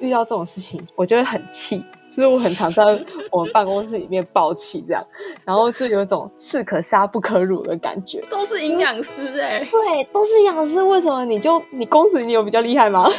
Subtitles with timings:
[0.00, 2.82] 遇到这种事情，我就会很气，所以我很常在
[3.30, 5.04] 我们办公室里面爆气这样，
[5.44, 8.24] 然后就有一种士可杀不可辱的感觉。
[8.30, 13.08] 都是营养师哎、对，都是营养师，为什么你就你公子你有比较厉害吗？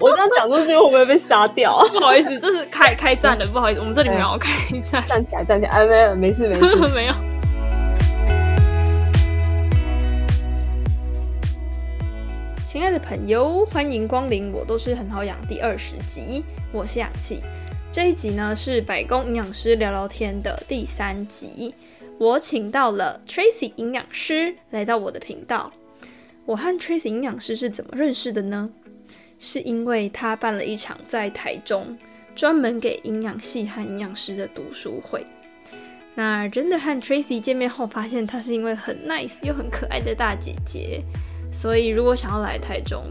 [0.00, 1.86] 我这样讲出去会不会被杀掉啊？
[1.94, 4.50] 不好意思，这是开开战了，不好意思，我们这里没有开
[4.80, 6.76] 战，站起来，站起来，哎，没有，没事，没事。
[6.94, 7.14] 没有。
[12.76, 17.40] 亲爱的朋友，欢迎光临，我都是很好养第二十集，我是氧气。
[17.90, 21.74] 这一集呢是百工营养师聊聊天的第三集，
[22.18, 25.72] 我请到了 Tracy 营养师来到我的频道。
[26.44, 28.68] 我和 Tracy 营养师是怎么认识的呢？
[29.38, 31.96] 是因为他办了一场在台中
[32.34, 35.24] 专门给营养系和营养师的读书会。
[36.14, 41.02] 那真的和 Tracy 见面后，发现她是因为很 nice 又很可爱的大姐姐，
[41.56, 43.02] 所以如果想要来台中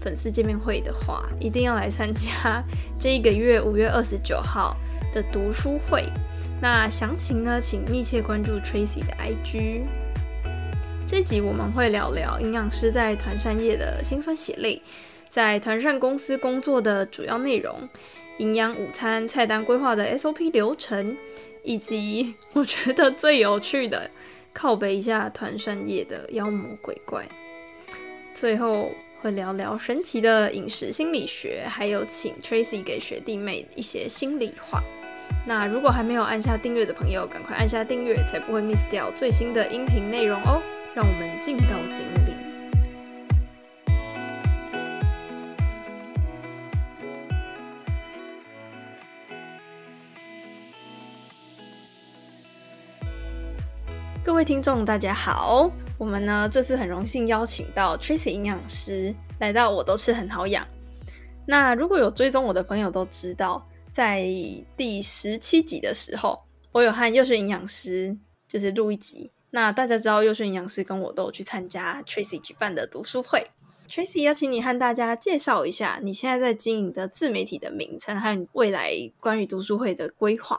[0.00, 2.64] 粉丝见面会的话，一定要来参加
[2.98, 4.74] 这一个月五月二十九号
[5.12, 6.06] 的读书会。
[6.62, 9.82] 那详情呢，请密切关注 Tracy 的 IG。
[11.06, 14.80] 这集我们会聊聊营养师在团膳业的辛酸血泪，
[15.28, 17.86] 在团膳公司工作的主要内容，
[18.38, 21.14] 营养午餐菜单规划的 SOP 流程，
[21.62, 24.10] 以及我觉得最有趣的
[24.54, 27.28] 靠北一下团膳业的妖魔鬼怪。
[28.40, 34.82] 最后会聊聊神奇的饮食心理学，还有请 Tracy 给学弟妹一些心里话。
[35.46, 40.62] 那如果还没有按下订阅的朋友，赶快按下订阅，才不会 miss 掉最新的音频内容哦。
[40.94, 42.29] 让我们进到节目里。
[54.40, 55.70] 位听众，大家好！
[55.98, 60.66] 我们呢这次很荣幸邀请到 Tracy 营养师来到我都吃很好养。
[61.44, 64.24] 那如果有追踪我的朋友都知道，在
[64.78, 68.16] 第十七集的时候，我有和幼轩营养师
[68.48, 69.30] 就是录一集。
[69.50, 73.46] 那大家知道幼轩营养师跟我都有去参加 Tracy 举办的读书会。
[73.90, 78.90] Tracy 邀请你和大家介绍一下你现在在经营的自媒体的名称，还有未来
[79.20, 80.58] 关于读书会的规划。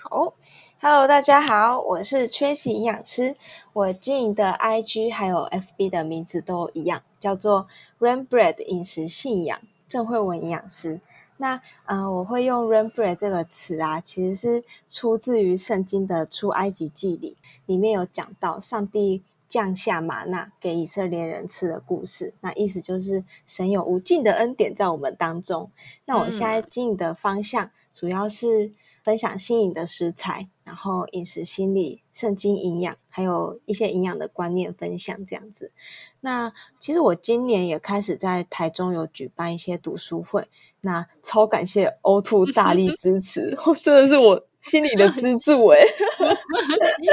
[0.00, 0.34] 好
[0.84, 3.36] ，Hello，大家好，我是 Tracy 营养师，
[3.72, 7.68] 我经营的 IG 还有 FB 的名字都一样，叫做
[8.00, 11.00] Rain Bread 饮食信仰郑慧文营养师。
[11.36, 22.34] 那呃，我会用 rain bread 这个词啊，其实是出自于圣经的出埃及记里，里面有讲到上帝降下玛纳给以色列人吃的故事。
[22.40, 25.70] 那意思就是神有无尽的恩典在我们当中。
[26.06, 28.72] 那我现在经营的方向主要是
[29.04, 35.72] 分享新颖的食材，然后饮食心理、圣经营养，还有一些营养的观念分享这样子。
[36.20, 40.46] 那其实我今年也开始在台中有举办一些读书会。
[40.84, 45.78] 那超感谢 O Two 大力支持， 真的是我心里的支柱哎，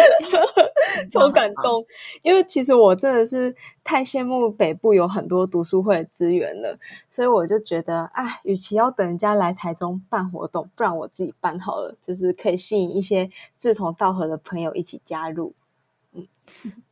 [1.12, 1.86] 超感动。
[2.24, 6.80] 因为其实我真的是太羡慕北部有很多读书会的资源了，
[7.12, 15.54] 所以我就觉得，哎，与其要等人家来台中办活动，不然我自己办好了，就是可以吸引一些志同道合的朋友一起加入。
[16.14, 16.28] 嗯，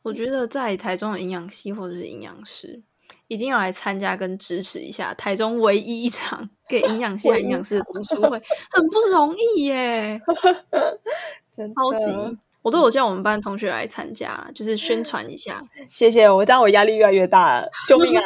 [0.03, 2.84] 我觉得在台中的营养系或者是营养师。
[3.30, 8.41] 一定要来参加跟支持一下台中唯一一场 给营养系营养师的读书会，
[8.72, 10.22] 很不容易耶，
[11.75, 12.38] 超级！
[12.62, 15.62] 我都有叫我们班同学来参加，就是宣传一下。
[15.91, 18.24] 谢谢，我这样我压力越来越大了，救命啊！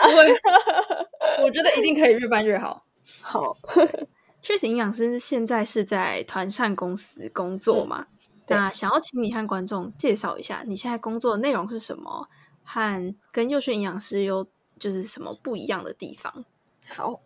[1.43, 2.85] 我觉得一定可以越办越好。
[3.21, 3.57] 好，
[4.43, 8.05] 确实营养师现在是在团膳公司工作嘛？
[8.47, 12.27] 那想要请你和观众介绍一下你现在工作的内容是什么，
[12.63, 14.47] 和跟幼训营养师有。
[14.79, 16.43] 就是什么不一样的地方？
[16.87, 17.19] 好，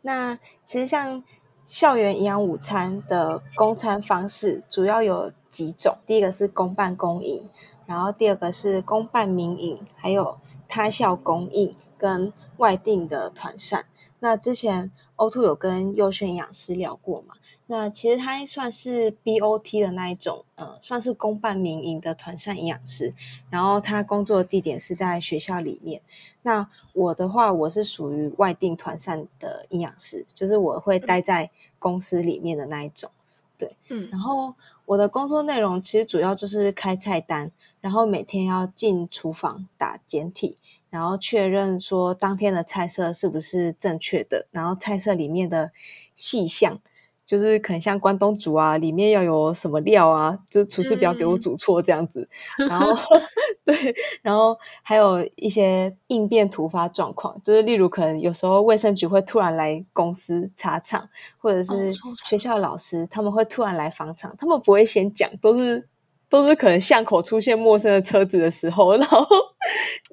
[0.00, 1.22] 那其实像
[1.66, 7.50] 校园营养午餐的供餐方式主要有几种，第一个是公办公营，
[7.84, 10.38] 然后第二个是公办民营，还有
[10.68, 13.84] 他校供应跟外定的团膳。
[14.18, 17.34] 那之前 O Two 有跟幼训营养师聊过嘛？
[17.72, 23.14] 那其实他算是 BOT 的那一种，呃，算是公办民营的团膳营养师。
[23.48, 26.02] 然后他工作的地点是在学校里面。
[26.42, 33.10] 那我的话，我是属于外定团膳的营养师，就是我会待在公司里面的那一种。
[33.56, 34.10] 对，嗯。
[34.12, 34.54] 然后
[34.84, 40.58] 我的工作内容其实主要就是开菜单，然后每天要进厨房打简体，
[40.90, 45.72] 然后确认说当天的菜色是不是正确的，然后菜色里面的
[46.14, 46.82] 细项。
[47.32, 52.28] 就是可能像关东煮啊，里面要有什么料啊，就是厨师不要给我嗯煮错这样子。
[52.68, 52.92] 然后
[53.64, 61.08] 对，然后还有一些应变突发状况，就是例如可能有时候卫生局会突然来公司查厂，
[61.38, 65.88] 或者是学校老师他们会突然来访厂，他们不会先讲，都是
[66.28, 69.26] 都是可能巷口出现陌生的车子的时候，然后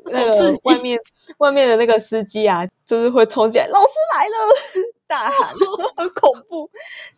[0.06, 0.98] 那个外面
[1.40, 4.56] 外面的那个司机啊，就是会冲进来，老师来了，
[5.10, 5.54] 大喊，
[5.98, 6.70] 很恐怖。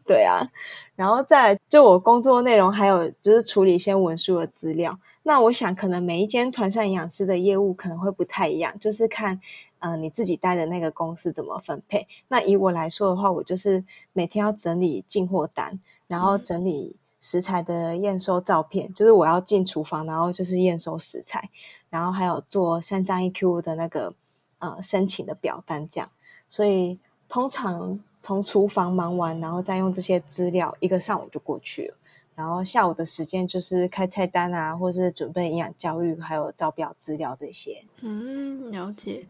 [0.08, 0.50] 对啊，
[0.96, 4.98] 然后再就我工作内容还有就是处理一些文书的资料。
[5.24, 9.42] 那我想可能每一间团膳营养师的业务可能会不太一样，就是看
[9.80, 12.08] 呃你自己待的那个公司怎么分配。
[12.30, 13.84] 那以我来说的话，我就是
[14.14, 21.50] 每天要整理进货单，然后整理食材的验收照片，就是我要进厨房，然后就是验收食材，
[21.90, 24.16] 然后还有做三张 EQ 的那个
[24.60, 26.10] 呃申请的表单这样。
[26.50, 27.00] 所以
[27.32, 31.96] 通常从厨房忙完，然后再用这些资料，一个上午就过去了。
[32.36, 37.86] 然后下午的时间就是开菜单啊，或是准备营养教育，还有招标资料这些。
[38.02, 39.26] 嗯，了解。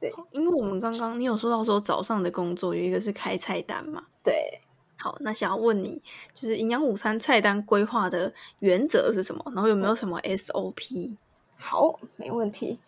[0.00, 4.62] 对，因为我们刚刚你有说到说早上的工作有一个是开菜单嘛，对，
[4.96, 6.00] 好，那想要问你，
[6.32, 9.44] 就是营养午餐菜单规划的原则是什么？
[9.54, 11.16] 然后有没有什么 SOP？
[11.58, 12.78] 好，没问题。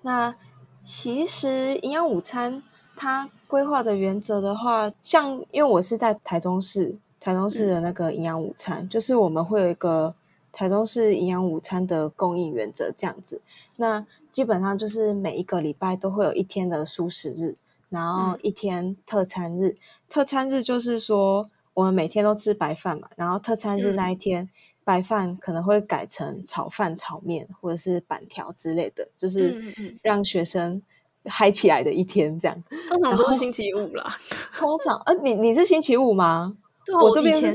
[0.00, 0.34] 那
[0.80, 2.62] 其实营养午餐
[2.98, 10.14] 它规划的原则的话，像因为我是在台中市，台中市的那个营养午餐，就是我们会有一个
[10.52, 13.40] 台中市营养午餐的供应原则这样子。
[13.76, 17.56] 那基本上就是每一个礼拜都会有一天的素食日，
[17.88, 19.76] 然后嗯一天特餐日。
[20.10, 24.50] 特餐日就是说我们每天都吃白饭嘛，然后特餐日嗯那一天。
[24.84, 30.80] 白饭可能会改成炒饭、炒面或者是板条之类的，就是让学生
[31.24, 32.38] 嗨起来的一天。
[32.38, 34.18] 这样，通常都是星期五啦。
[34.56, 36.56] 通常呃，你你是星期五吗？
[36.84, 37.54] 对啊，我这边是前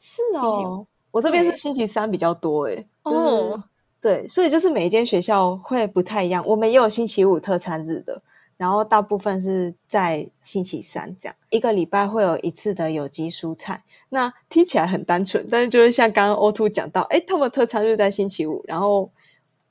[0.00, 2.86] 是哦，我这边是星期三比较多诶。
[3.04, 3.64] 就是哦，
[4.00, 6.44] 对，所以就是每一间学校会不太一样。
[6.46, 8.22] 我们也有星期五特餐日的，
[8.56, 13.84] 然后大部分是在星期三这样，一个礼拜会有一次的有机蔬菜。
[14.08, 19.10] 那听起来很单纯，但是就是像刚刚 O two 讲到，哎，他们特餐日在星期五，然后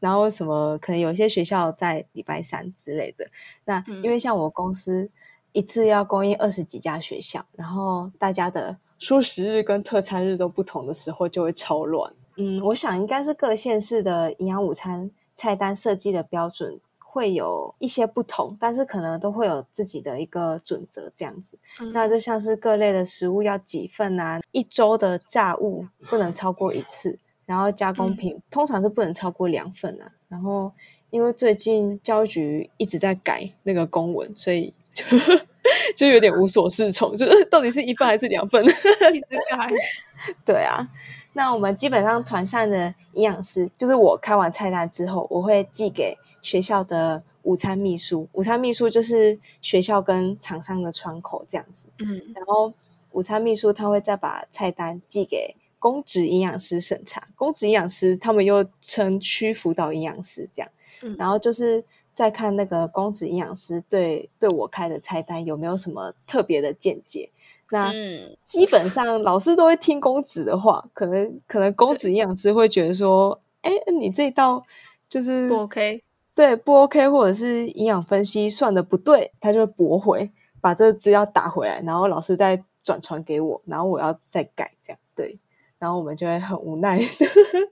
[0.02, 3.28] 然后什么可能有一些学校在礼拜三之类的。
[3.64, 5.10] 那因为像我公司
[5.54, 12.12] 一次要供应二十几家学校，然后大家的蔬食日跟特餐日都不同的时候，就会超乱。
[12.38, 21.60] 嗯，我想应该是各县市的营养午餐菜单设计的标准会有一些不同，但是可能都会有自己的一个准则这样子。
[21.80, 27.20] 嗯那就像是各类的食物要几份啊，一周的炸物不能超过一次，
[27.52, 30.10] 然后加工嗯品、通常是不能超过两份啊。
[30.30, 30.72] 然后
[31.10, 35.04] 因为最近教育局一直在改那个公文，所以就
[35.98, 38.64] 就有点无所适从，就是到底是一份还是两份？
[39.14, 39.70] 一直改。
[40.46, 40.88] 对啊，
[41.34, 48.30] 那我们基本上团膳的营养师，就是我开完菜单之后，我会寄给学校的午餐秘书。
[48.32, 51.90] 午餐秘书就是学校跟厂商的窗口这样子。
[52.00, 52.72] 嗯然后
[53.12, 57.24] 午餐秘书他会再把菜单寄给公职营养师审查。
[57.36, 60.72] 公职营养师他们又称区辅导营养师这样。
[61.02, 61.84] 嗯然后就是
[62.14, 67.32] 再看那个公职营养师对对我开的菜单有没有什么特别的见解。
[67.72, 74.66] 那嗯基本上老师都会听公职的话，可能可能公职营养师会觉得说，哎，你这一道
[75.10, 76.04] 就是不 OK。
[76.34, 80.32] 对不 OK，或者是营养分析算的不对，他就会驳回，
[80.62, 85.38] 把这个资料打回来，然后老师再转传给我，然后我要再改，这样对，
[85.82, 87.00] 然后我们就会很无奈，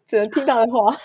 [0.07, 0.97] 只能听他的话。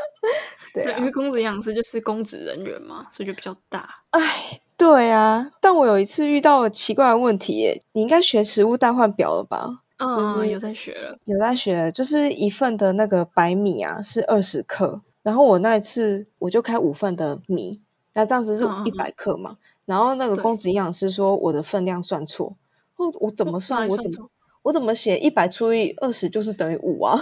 [0.72, 3.86] 对因，为公职营养师就是公职人员嘛，所以就比较大。
[4.10, 9.82] 哎，对啊，但我有一次遇到奇怪的问题耶，你应该学食物代换表了吧？
[9.98, 11.18] 嗯，是有在学了。
[11.24, 17.82] 有在学，就是一份的那个白米啊是二十克，然后我那一次我就开五份的米，
[18.14, 22.56] 那这样子是一百克嘛，然后那个公职营养师说我的分量算错，
[22.96, 23.88] 哦，我怎么哦算？
[23.88, 24.30] 我怎么
[24.68, 27.18] 我怎么写一百除以二十就是等于五啊？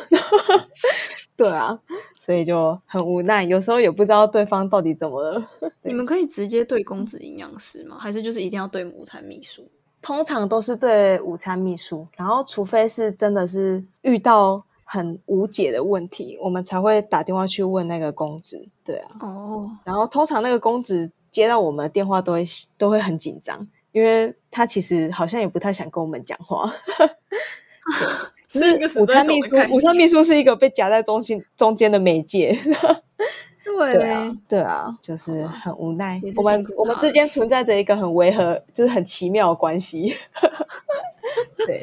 [1.36, 1.78] 对啊，
[2.18, 5.48] 所以就很无奈，有时候也不知道对方到底怎么了。
[5.84, 7.98] 你们可以直接对公子营养师吗？
[8.00, 9.64] 还是就是一定要对午餐秘书？
[10.02, 18.66] 通常都是对午餐秘书，然后除非是真的是遇到很无解的问题，我们才会打电话去问那个公子。
[18.84, 22.44] 对啊，哦，然后通常那个公子接到我们的电话都会
[22.76, 26.70] 都会很紧张，因为他其实好像也不太想跟我们讲话。
[28.46, 32.54] 只是午餐秘书午餐秘书是一个被夹在中心中间的媒介。
[33.64, 40.14] 对对啊，对啊，就是很无奈我们我们之间存在着一个很违和，就是很奇妙的关系。
[41.66, 41.82] 对，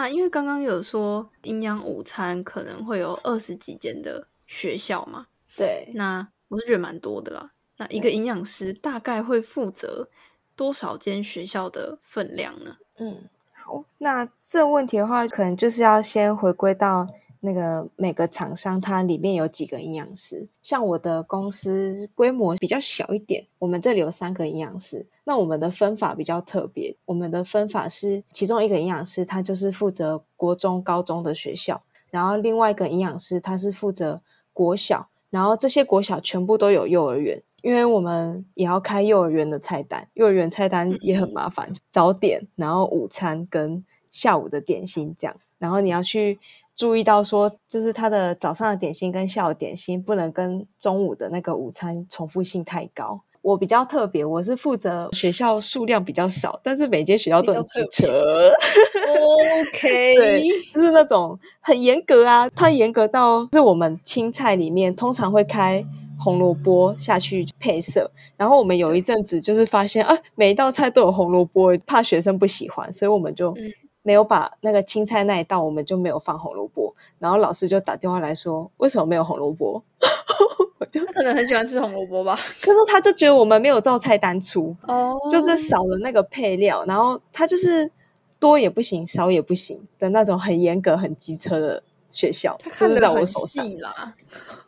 [0.00, 7.52] 那因为刚刚有说营养午餐可能会有二十几间的学校嘛，对，那我是觉得蛮多的啦。
[7.76, 10.08] 那一个营养师大概会负责
[10.56, 12.78] 多少间学校的分量呢？
[12.98, 17.06] 嗯，好，那这问题的话，可能就是要先回归到。
[17.42, 25.06] 那个每个厂商它里面有几个营养师，像我的公司规模比较小一点，我们这里有三个营养师。
[25.30, 34.22] 那我们的分法比较特别，我们的分法是其中一个营养师他就是负责国中、高中的学校，然后另外一个营养师他是负责
[34.52, 46.40] 国小，然后这些国小全部都有幼儿园，因为我们也要开幼儿园的菜单，幼儿园菜单也很麻烦，早点，然后午餐跟下午的点心这样，然后你要去。
[46.76, 53.20] 注意到说，就是他的早上的点心跟下午点心不能跟中午的那个午餐重复性太高。
[53.42, 58.50] 我比较特别，我是负责学校数量比较少，但是每间学校都很机车。
[59.72, 65.84] OK，对，就是那种很严格啊，它严格到是我们青菜里面通常会开
[66.18, 68.10] 红萝卜下去配色。
[68.36, 73.54] 然后我们有一阵子就是发现啊，每一道菜都有红萝卜，怕学生不喜欢，所以我们就。
[74.02, 76.94] 没有把那个青菜那一道，我们就没有放红萝卜。
[77.18, 79.82] 然后老师就打电话来说，为什么没有红萝卜？
[80.78, 82.34] 我就可能很喜欢吃红萝卜吧。
[82.62, 86.84] 可是他就觉得我们没有照菜单出，哦，就是少了那个配料。
[86.86, 87.90] 然后他就是
[88.38, 94.14] 多也不行，少也不行的那种很严格、很机车的学校，就是在我手上啦。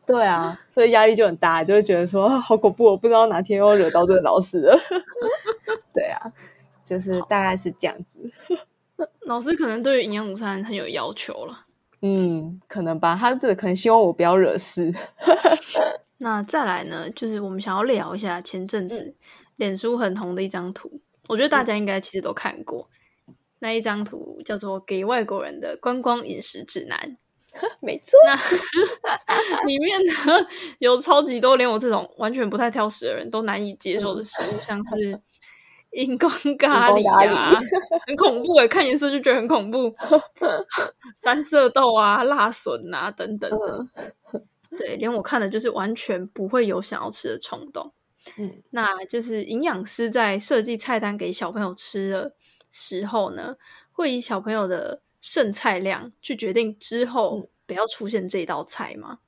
[0.04, 4.78] 对啊，所以压力就很大，就会觉得说好恐怖，我不知道哪天又惹到这个老师了。
[5.94, 6.20] 对啊，
[6.84, 8.30] 就是大概是这样子。
[9.26, 11.66] 老师可能对于营养午餐很有要求了，
[12.00, 14.92] 嗯，可能吧，他是可能希望我不要惹事。
[16.18, 19.14] 那再来呢，就是我们想要聊一下前阵子
[19.56, 22.88] 脸书很红的一张图，我觉得大家应该其实都看过
[23.60, 26.98] 那一张图，叫做《给外国人的观光饮食指南
[27.80, 28.36] 》。没错，那
[29.66, 30.12] 里面呢
[30.78, 35.20] 有超级多连我这种完全不太挑食的人都难以接受的食物，像是。
[35.92, 37.60] 荧光咖喱啊，
[38.06, 39.94] 很恐怖诶，看颜色就觉得很恐怖。
[41.16, 43.86] 三色豆啊，辣笋啊，等等的，
[44.76, 47.92] 对，连我看的就是完全不会有想要吃的冲动。
[48.38, 52.34] 嗯，那就是营养师在设计菜单给小朋友吃的
[52.70, 53.56] 时候呢，
[53.92, 59.18] 会以小朋友的剩菜量去决定之后不要出现这一道菜吗？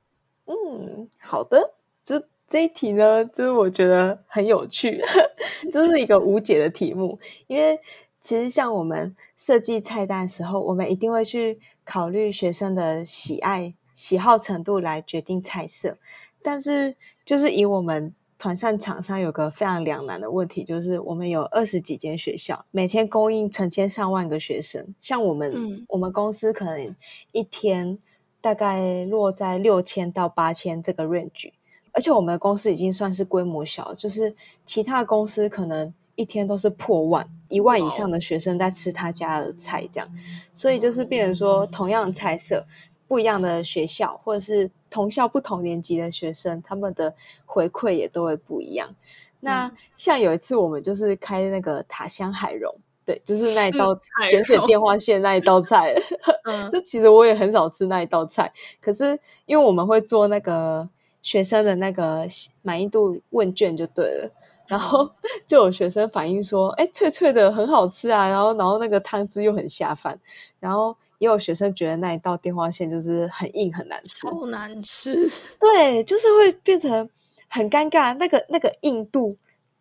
[0.47, 2.23] 嗯，好的，就。
[2.55, 5.03] 这一题呢，就是我觉得很有趣，
[5.73, 7.19] 这是一个无解的题目。
[7.49, 7.81] 因为
[8.21, 15.99] 其实像我们设计菜单时候，我们一定会去考虑学生的喜爱、喜好程度来决定菜色。
[16.45, 16.95] 但是，
[17.25, 24.95] 就是以我们团膳厂商有个非常两难的问题，就是我们有二十几间学校，每天供应成千上万个学生。
[25.01, 26.95] 像我们，我们公司可能
[27.33, 27.99] 一天
[28.41, 31.51] 大概落在六千到八千这个 range。
[31.95, 34.35] 而且我们的公司已经算是规模小，就是
[34.67, 40.09] 其他公司可能一天都是破万、一万以上的学生在吃他家的菜，这样，
[40.53, 42.67] 所以就是变成说，同样的菜色，
[43.07, 47.15] 不一样的学校或者是同校不同年级的学生，他们的
[47.47, 48.97] 回馈也都会不一样。
[49.39, 52.75] 那像有一次我们就是开那个塔香海茸，
[53.07, 54.01] 对，就是那一道
[54.33, 55.95] 卷水电话线那一道菜，
[56.73, 60.89] 就其实我也很少吃那一道菜，可是因为我们会做那个。
[61.25, 62.27] 学生的那个
[62.61, 64.31] 满意度问卷就对了，
[64.67, 65.11] 然后
[65.49, 70.21] 就有学生反映说：“哎，脆脆的很好吃啊！”然后，然后那个汤汁又很下饭。
[70.61, 75.27] 然后也有学生觉得那一道电话线就是很硬很难吃，好难吃。
[75.59, 77.09] 对，就是会变成
[77.49, 78.15] 很尴尬。
[78.19, 79.39] 那个那个硬度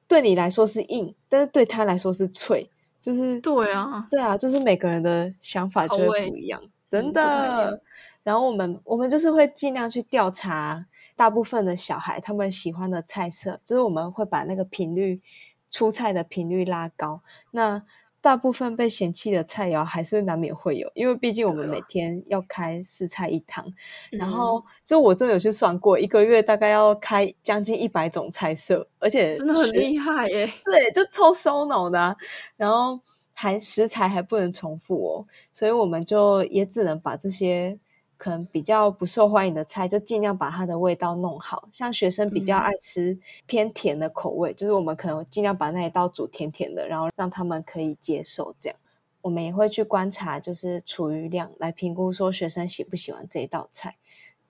[0.07, 2.69] 对你来说是硬，但是对他来说是脆，
[3.01, 7.81] 就是对啊，对啊，就是每个人的想法就会不一样，真的。
[8.23, 10.85] 然后我们我们就是会尽量去调查。
[11.15, 15.21] 大部分的小孩他们喜欢的菜色，就是我们会把那个频率
[15.69, 17.21] 出菜的频率拉高。
[17.51, 17.83] 那
[18.21, 23.73] 大部分被嫌弃的菜肴还是难免会有，因为毕竟我们每天要开四菜一汤。
[24.11, 30.49] 然后，就我真的有去算过，一个月大概要开将近一百种菜色，而且真的很厉害耶。
[30.63, 32.15] 对，就超烧脑的。
[32.55, 32.99] 然后
[33.33, 37.77] 还食材还不能重复哦，所以我们就也只能把这些。
[38.17, 41.67] 可能比较不受欢迎的菜，就尽量把它的味道弄好。
[41.73, 48.55] 像学生比较爱吃偏甜的口味，就是我们可能尽量把那一道煮甜甜的，然后让他们可以接受。
[48.57, 48.77] 这样，
[49.21, 53.97] 我们也会去观察，就是厨余量来评估说学生喜不喜欢这一道菜。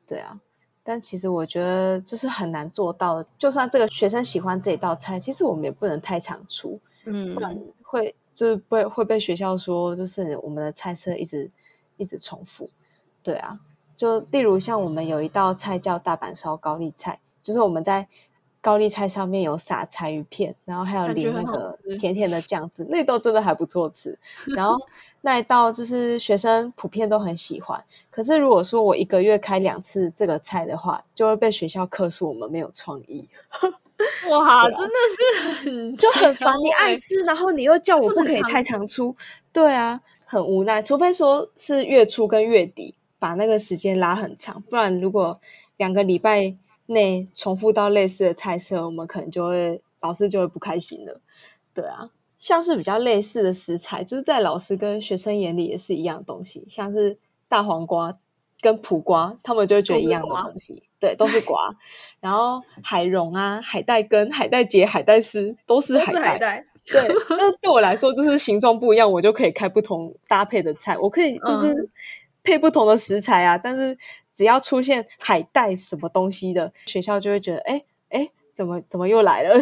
[0.05, 0.39] 对啊，
[0.84, 3.24] 但其实我觉得就是很难做到。
[3.38, 11.51] 就算这个学生喜欢这一道菜，其实我们也不能太常出，嗯，不然会就是被会被学校说，就是我们的菜色一直。
[11.96, 12.67] 一直重复。
[13.24, 13.60] 对啊，
[13.96, 18.08] 就例如像我们有一道菜叫大阪烧高丽菜，就是我们在
[18.62, 24.18] 高丽菜上面有撒柴鱼片，然后还有淋那个甜甜的酱汁，那道真的还不错吃。
[24.56, 24.77] 然后
[25.20, 27.84] 那一道就是学生普遍都很喜欢。
[28.10, 33.27] 可是如果说我一个月开两次这个菜的话，就会被学校克诉我们没有创意。
[34.30, 39.15] 哇， 真的是很就很烦，你爱吃，然后你又叫我不可以太常出，
[39.51, 40.82] 对啊，很无奈。
[40.82, 45.39] 除非说是月初跟月底把那个时间拉很长，不然如果
[45.77, 51.22] 两个礼拜内重复到类似的菜色，我们可能就会老师就会不开心了。
[51.74, 58.18] 对啊，像是比较类似的食材，就是在老师跟学生眼里也是一样东西，像是大黄瓜。
[58.60, 61.75] 跟苦瓜，他们就会觉得一样的东西，对，都是瓜。
[62.22, 66.65] 然后海茸啊、海带根、海带结、海带丝都是海带。
[66.86, 67.01] 对，
[67.32, 70.98] 那对我来说就是形状不一样，我就可以开不同搭配的菜。
[70.98, 71.89] 我可以就是
[72.43, 73.97] 配不同的食材啊，但是
[74.33, 79.55] 只要出现海带什么东西的学校，就会觉得哎哎，怎么怎么又来了？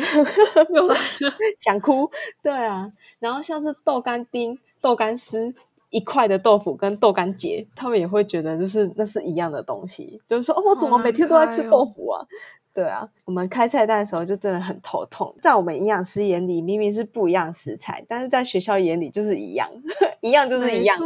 [0.74, 2.10] 又来了， 想哭。
[2.42, 5.56] 对啊，然后像是豆干丁、豆干丝。
[5.94, 12.26] 一块的豆腐跟豆干结，他们也会觉得就是那是一样的东西，就是说哦，我怎么每天都在吃豆腐啊？
[12.74, 15.36] 对啊，我们开菜单的时候就真的很头痛。
[15.42, 19.70] 在我们营养师眼里，明明是不一样食材，但是在学校眼里就是一样，
[20.22, 20.98] 一样就是一样。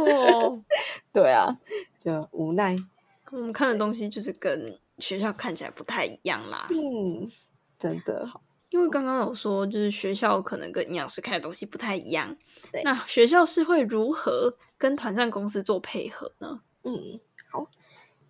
[1.12, 1.58] 对啊，
[1.98, 2.76] 就无奈。
[3.32, 6.68] 我们看的东西就是跟学校看起来不太一样啦。
[6.70, 7.28] 嗯，
[7.78, 8.28] 真的。
[8.70, 12.36] 因为刚刚有说，就是学校可能跟营养师看的东西不太一样。
[12.72, 14.54] 对，那学校是会如何？
[14.78, 16.60] 跟团膳公司做配合呢？
[16.82, 17.18] 嗯，
[17.50, 17.66] 好。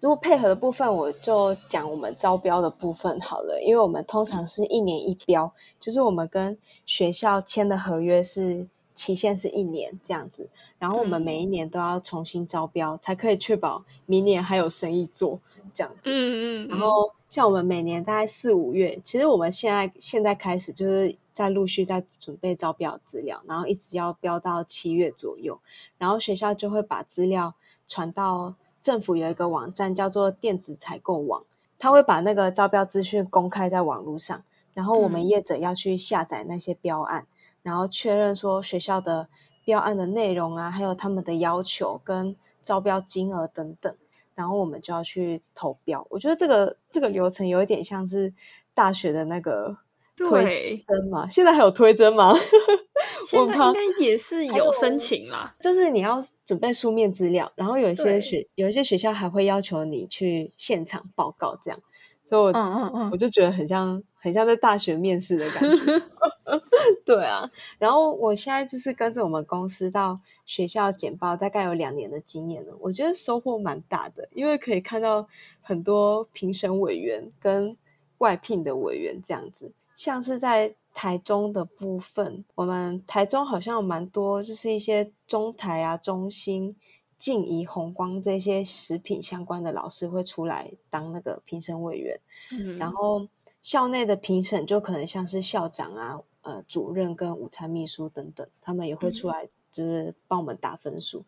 [0.01, 3.61] 如果配合的部分，我就讲我们招标的部分好了。
[3.63, 10.49] 因为我们通常是一年一标，就是我们跟学校签的合约是期限是一年这样子。
[10.79, 15.41] 然后我们每一年都要重新招标，才可以确保明年还有生意做
[15.75, 16.03] 这样子。
[16.05, 16.69] 嗯嗯。
[16.69, 21.17] 然后像我们每年大概四五月，其实我们现在现在开始就是。
[21.37, 25.61] 在陆续在准备招标资料，然后一直要标到七月左右，
[25.99, 27.53] 然后学校就会把资料
[27.87, 28.55] 传到
[28.87, 31.43] 政府有一个网站叫做电子采购网，
[31.77, 34.45] 它会把那个招标资讯公开在网络上，
[34.75, 37.27] 然后我们业者要去下载那些标案，
[37.65, 39.27] 然后确认说学校的
[39.65, 43.93] 标案的内容啊，还有他们的要求跟招标金额等等，
[44.37, 46.07] 然后我们就要去投标。
[46.09, 48.33] 我觉得这个这个流程有一点像是
[48.73, 49.79] 大学的那个。
[50.17, 52.35] 推甄嘛，现在还有推甄吗？
[53.25, 55.55] 现在应该也是有申请啦。
[55.61, 61.81] 就是你要准备书面资料，然后有一些学有一些学校还会要求你去现场报告，这样。
[62.25, 66.03] 所以，我嗯嗯嗯，我就觉得很像很像在大学面试的感觉。
[67.05, 72.75] 对啊，然后我现在就是跟着我们公司到学校简报，大概有两年的经验了。
[72.81, 75.29] 我觉得收获蛮大的，因为可以看到
[75.61, 77.77] 很多评审委员跟
[78.19, 79.73] 外聘的委员这样子。
[79.97, 86.77] 像是在台中的部分，我们台中好像有蛮多，就是一些中台啊、中心、
[87.19, 92.21] 静怡、红光这些食品相关的老师会出来当那个评审委员。
[92.53, 93.29] 嗯，然后
[93.63, 101.25] 校内的评审就可能像是校长啊、呃主任跟午餐秘书等等，他们也会出来就是帮我们打分数。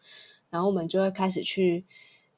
[0.51, 1.87] 然后我们就会开始去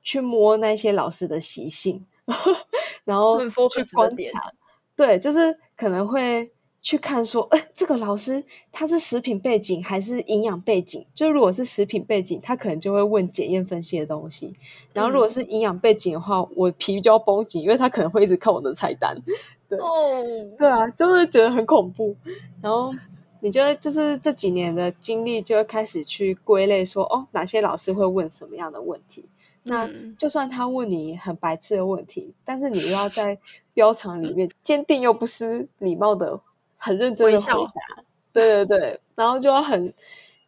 [0.02, 2.06] 去摸那些老师的习性，
[3.04, 4.52] 然后去观察。
[5.00, 11.06] 对，就是可能会去看说，哎，这个老师他是食品背景还是营养背景？
[11.14, 14.52] 就如果是食品背景，他可能就会问检验分析的东西；
[14.92, 19.16] 然后如果是营养背景的话，我皮就要绷紧，因为他可能会一直看我的菜单。
[19.70, 19.78] 对，
[20.58, 22.14] 对啊，就是觉得很恐怖。
[22.60, 22.94] 然后
[23.40, 29.24] 你就就是这几年的经历，就会开始去归类说，哦，哪些老师会问什么样的问题？
[29.62, 33.38] 那就算他问你很白痴的问题，但是你又要在
[33.80, 36.38] 标场里面坚定又不失礼貌的、
[36.76, 38.04] 很认真的回答。
[38.30, 39.94] 对对对，然后就要很，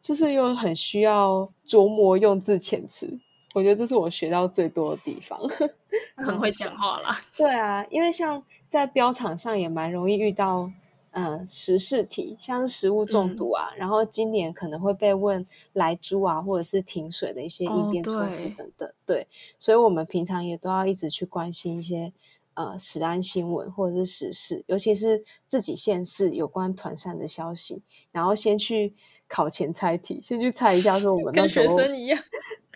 [0.02, 3.18] 就是又很需要琢磨用字遣词。
[3.54, 5.40] 我觉得这是我学到最多的地方。
[6.22, 7.18] 很会讲话啦。
[7.34, 10.70] 对啊，因为像在标场上也蛮容易遇到。
[11.14, 18.90] 嗯，时事题像是食物中毒啊，然后今年可能会被问来猪啊，或者是停水的一些应变措施等等。
[19.04, 22.14] 对，所以我们平常也都要一直去关心一些
[22.54, 28.94] 呃时安新闻或者是时事，尤其是自己县市有关团膳的消息，然后先去
[29.28, 32.18] 考前猜题，先去猜一下说我们 跟学生一样。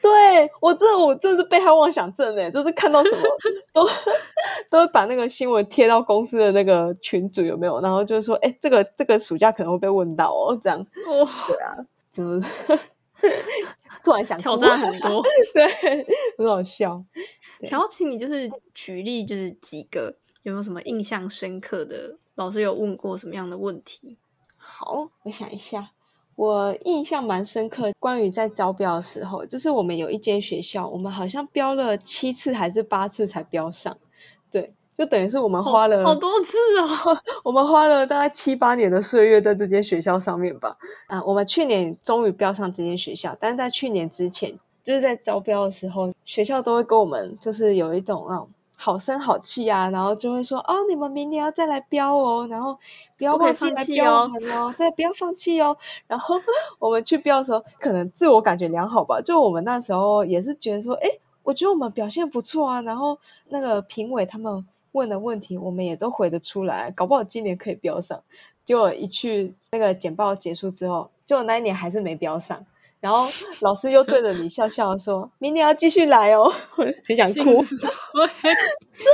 [0.03, 3.23] 对我这我这是被害妄想症哎，就是看到什么
[3.73, 3.85] 都
[4.71, 7.81] 都会把那个新闻贴到公司的那个群组有没有？
[7.81, 10.79] 然后就是说，哎，这个这个暑假可能会被问到哦，这样。
[11.09, 11.77] 哦对啊，
[12.12, 12.47] 就是
[14.05, 15.23] 突然想挑战很多，
[15.55, 16.07] 对，
[16.39, 17.05] 很好笑。
[17.63, 22.19] 想要请你就是举例，就是几个有没有什么印象深刻的？
[22.35, 24.19] 老师有问过什么样的问题？
[24.57, 25.91] 好，我想一下，
[26.35, 33.99] 我印象蛮深刻，关于在招标的时候，就是我们有一间学校，我们好像标了七次还是八次才标上，
[34.51, 34.75] 对。
[34.97, 40.79] 就等于是我们花了好多次哦， 我们花了大概七八年的岁月在这间学校上面吧。
[41.07, 52.79] 啊，我们去年终于标上这间学校，但是在去年之前，就是在招标的时候，学校都会跟我们就是有一种那种好声好气啊，然后就会说哦，你们明年要再来标哦，然后
[53.19, 55.77] 不要忘记来标我们哦，对，不要放弃哦。
[56.07, 56.37] 然后
[56.79, 61.11] 我们去标的时候，可能自我感觉良好吧，就我们那时候也是觉得说，哎，
[61.43, 63.19] 我觉得我们表现不错啊，然后
[63.51, 64.67] 那个评委他们。
[64.97, 68.23] 问的问题我们也都回得出来，搞不好今年可以标上。
[68.65, 72.65] 结果一去那个简报结束之后，结果那一年还是没标上。
[72.99, 73.29] 然后
[73.61, 76.51] 老师又对着你笑笑说：“明年要继续来哦。
[77.07, 77.63] ”很想哭。
[77.63, 79.07] 对，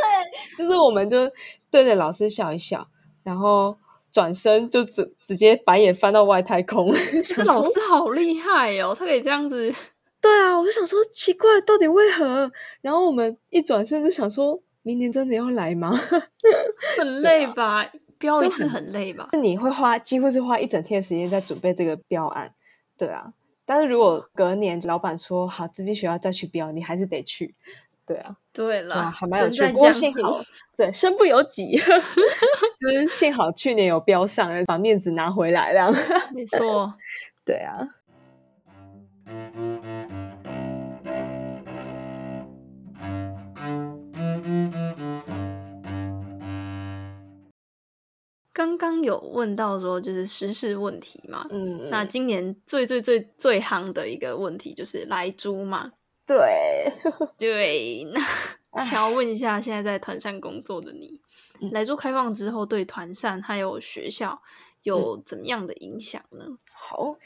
[0.56, 1.30] 就是我们就
[1.70, 2.86] 对着老师笑一笑，
[3.24, 3.76] 然后
[4.12, 6.94] 转身就直直接白眼翻到外太空。
[7.22, 9.74] 这老师好厉害哦，他可以这样子。
[10.22, 12.50] 对啊，我就想说奇怪，到底为何？
[12.80, 14.62] 然后我们一转身就想说。
[14.82, 15.92] 明年真的要来吗？
[16.98, 17.86] 很累吧，
[18.18, 19.28] 标一次很累吧？
[19.40, 22.54] 你会花几乎是花一整天的时间在准备这个标案，
[22.98, 23.32] 对啊。
[23.64, 27.54] 但是如果隔年老板说好，自己学校再去标，你还是得去，
[28.06, 28.36] 对啊。
[28.52, 29.64] 对了，还蛮有趣。
[29.68, 30.42] 不过幸好，
[30.76, 31.78] 对，身不由己，
[32.76, 35.92] 就是幸好去年有标上，把面子拿回来了。
[36.34, 36.94] 没错，
[37.46, 37.88] 对啊。
[48.62, 55.92] 刚刚有问到说，就是时事问题嘛，嗯，那今年最最最最夯的一个问题就是来猪嘛，
[56.24, 56.38] 对
[57.36, 58.04] 对，
[58.70, 61.20] 那想要问一下，现在在团扇工作的你，
[61.72, 64.40] 来猪开放之后，对团扇还有学校
[64.84, 66.46] 有怎么样的影响呢？
[66.72, 67.16] 好，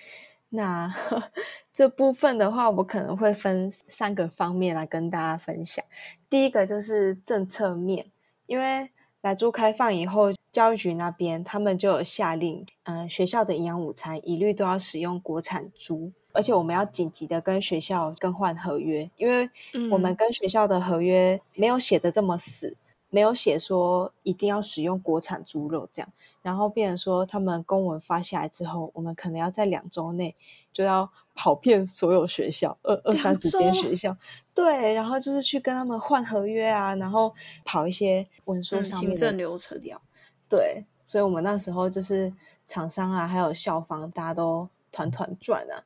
[0.48, 0.90] 那
[1.74, 5.84] 这部分的话，我可能会分三个方面来跟大家分享。
[6.30, 8.10] 第一个就是政策面，
[8.46, 10.32] 因为来猪开放以后。
[10.56, 19.50] 教育局那边，他们就有下令，嗯，学校的营养午餐一律都要使用国产猪，而且我们要紧急的跟学校更换合约，因为
[19.90, 22.74] 我们跟学校的合约没有写的这么死，
[23.10, 30.34] 没有写说一定要使用国产猪肉这样，然后变成说他们公文发下来之后，我们可能要在两周内
[30.72, 34.16] 就要跑遍所有学校，二二三十间学校，
[34.56, 37.34] 对，然后就是去跟他们换合约啊，然后
[37.66, 40.00] 跑一些文书上面的流程掉。
[40.48, 42.32] 对，所以我们那时候就是
[42.66, 45.84] 厂商啊，还有校方，大家都团团转啊。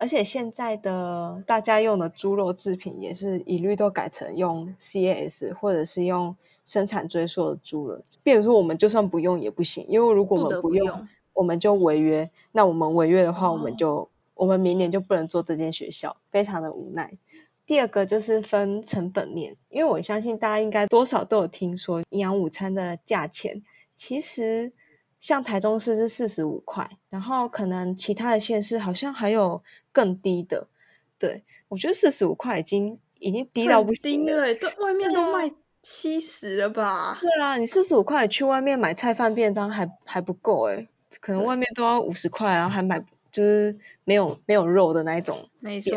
[0.00, 8.02] 而且现在的大家用的猪肉制品也是一律都改成用 CAS 或者是用生产追溯的猪了。
[8.22, 12.30] 变成说我们就算不用也不行，因为如果我们不用，我们就违约。
[12.52, 17.14] 那我们违约的话，我们就我们明年就不能做这间学校，非常的无奈。
[17.66, 23.64] 第二个就是分成本面，因为我相信大家应该多少都有听说营养午餐的价钱。
[23.98, 24.72] 其实
[25.18, 30.68] 像台中市是四十五块，然后可能其他的县市好像还有更低的。
[31.18, 37.18] 对我觉得四十五块已经已经低到不行了，对，外面都卖七十了吧？
[37.20, 40.86] 对啊，你四十五块去外面买菜饭便当还还不够哎，
[41.20, 45.50] 可能外面都要五十块，然后还买就是没有没有肉的那一种。
[45.58, 45.90] 没错，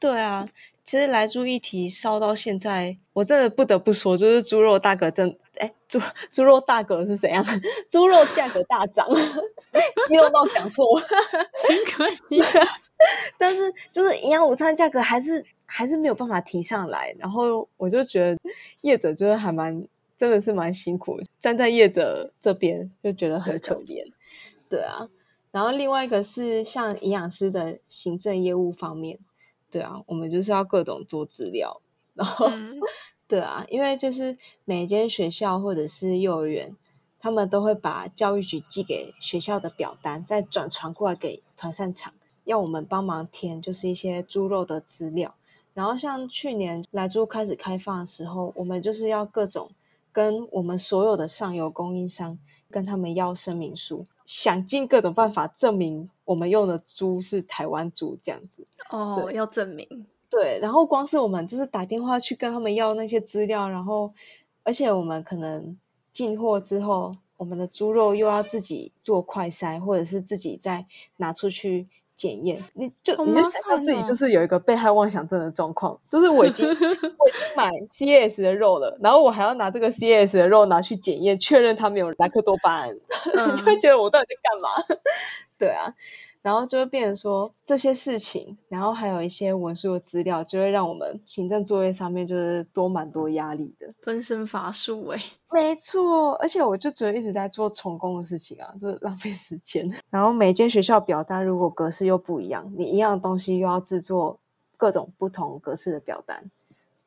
[0.00, 0.44] 对啊。
[0.84, 7.44] 其实来猪一提烧到现在，我真的不得不说，就是猪肉大哥真哎，猪猪肉大哥是怎样？
[7.88, 9.08] 猪肉价格大涨，
[10.08, 11.06] 鸡肉到讲错，很
[11.86, 12.42] 可惜。
[13.38, 18.36] 但是就是营养午餐价格还是还是没有办法提上来，然后我就觉得
[18.80, 24.12] 业者就是还蛮真的是蛮辛苦，站在业者这边就觉得很可怜。
[24.68, 25.08] 对啊，
[25.52, 29.20] 然后另外一个是像营养师的行政业务方面。
[29.72, 31.80] 对啊，我们就是要各种做资料，
[32.12, 32.50] 然后
[33.26, 36.76] 对啊，因为就是每间学校或者是幼儿园，
[37.18, 42.12] 他们都会把教育局寄给学校的表单再转传过来给团膳厂，
[42.44, 45.34] 要我们帮忙填，就是一些猪肉的资料。
[45.72, 49.70] 然后像去年来猪开始开放的时候，我们就是要各种
[50.12, 52.38] 跟我们所有的上游供应商
[52.70, 54.06] 跟他们要声明书。
[54.26, 60.58] 想尽各种办法证明我们用的猪是台湾猪，这样子哦，要证明对。
[60.62, 64.12] 然后光是我们就是打电话去跟他们要那些资料，然后
[64.62, 65.76] 而且我们可能
[66.12, 83.00] 进货之后，我们的猪肉又要自己做快筛，或者是自己再拿出去检验，你就好你就麻想象自己就是有一个被害妄想症的状况，就是我已经 我已经买 CAS 的肉了，然后我还要拿这个 CAS 的肉拿去检验，确认它没有莱克多巴胺，你
[83.58, 84.68] 就会嗯，觉得我到底在干嘛？
[85.62, 85.94] 对啊，
[86.42, 93.94] 然后就会变成说这些事情，然后还有一些文书的资料，就会让我们行政作业上面就是多蛮多压力的。
[94.02, 95.22] 分身乏术哎。
[95.54, 99.88] 没错，而且我就觉得一直在做重工的事情啊，就是浪费时间。
[100.10, 104.40] 然后每间学校表单如果格式又不一样，你一样的东西又要制作
[104.76, 106.50] 各种不同格式的表单，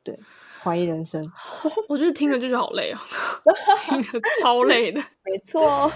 [0.02, 0.18] 对，
[0.62, 1.30] 怀疑人生。
[1.90, 2.98] 我觉得听了就觉得好累哦，
[4.40, 5.00] 超累的。
[5.24, 5.92] 没错，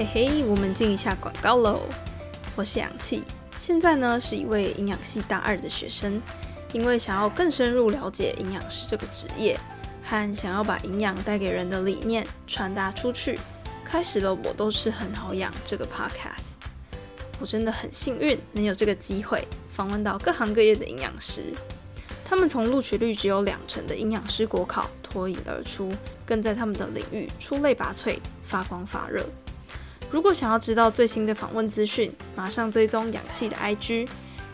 [0.00, 1.82] 嘿嘿，我们进一下广告喽。
[2.56, 3.22] 我是氧气，
[3.58, 6.22] 现在呢是一位营养系大二的学生。
[6.72, 9.60] 因为想要更深入了解营养师这个职业，
[10.02, 13.38] 和想要把营养带给人的理念传达出去，
[13.84, 16.56] 开始了我都吃很好养这个 podcast。
[17.38, 21.52] 我真的很幸运能有这个机会访问到各行各业的营养师，
[22.24, 25.92] 他们从录取率只有两成的营养师国考脱颖而出，
[26.24, 29.26] 更在他们的领域出类拔萃，发光发热。
[30.10, 34.08] 如果想要知道最新的访问资讯，马上追踪氧气的 IG，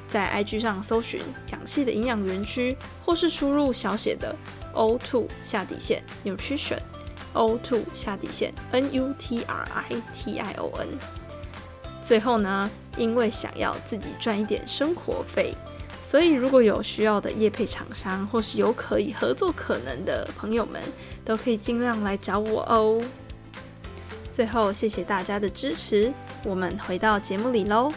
[0.08, 4.36] 在 IG 上搜寻氧气的营养园区，或是输入小写的
[4.74, 6.78] O two 下底线 nutrition
[7.32, 10.88] O two 下底线 N U T R I T I O N。
[12.02, 15.54] 最后呢，因为想要自己赚一点生活费，
[16.06, 20.80] 所以如果有需要的业配厂商，或是有可以合作可能的朋友们，
[21.24, 23.02] 都可以尽量来找我哦。
[24.36, 26.12] 最后，谢谢大家的支持，
[26.44, 27.90] 我们回到节目里喽。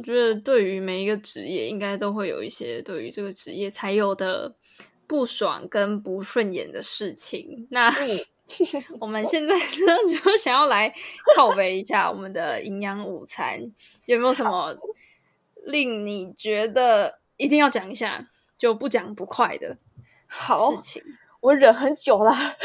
[0.00, 4.54] 我觉得对于每一个职业，应该都会有一些对于这个职业才有的
[5.06, 7.68] 不爽跟不顺眼的事情。
[7.70, 7.94] 那
[8.98, 9.62] 我们现在呢，
[10.24, 10.90] 就想要来
[11.36, 13.60] 靠背一下我们的营养午餐，
[14.06, 14.74] 有没有什么
[15.66, 19.76] 令你觉得一定要讲一下，就不讲不快的
[20.26, 21.02] 好事，情？
[21.40, 22.56] 我忍很久啦，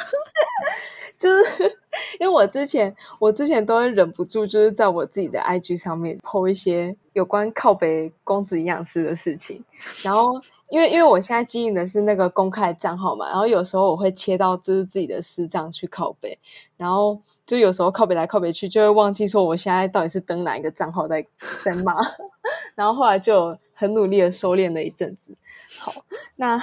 [1.16, 1.44] 就是
[2.18, 9.64] 因为我之前我之前都会忍不住，就是在我自己的 IG 上面 po 一些有关靠北公子营养师的事情，
[10.02, 16.38] 然后因为因为我现在经营的是那个公开账号嘛，然后有时候我会切到就是自己的私账去靠北，
[16.76, 21.24] 然后就有时候靠北来靠北去，就会忘记说我现在到底是登哪一个账号在
[21.62, 21.94] 在骂，
[22.74, 25.36] 然后后来就很努力的收敛了一阵子。
[25.78, 25.92] 好，
[26.36, 26.60] 那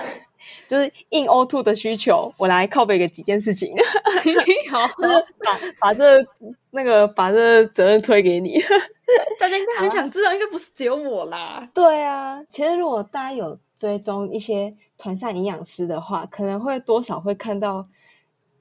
[0.67, 3.75] 就是应 O two 的需求，我来靠背个几件事情，
[4.71, 6.25] 好， 就是把把这
[6.71, 8.59] 那个把这责任推给你。
[9.39, 11.69] 大家应该很想知道，应该不是只有我啦。
[11.73, 17.87] 对啊，其实如果大家有追踪一些团膳营养师的话，可能会多少会看到，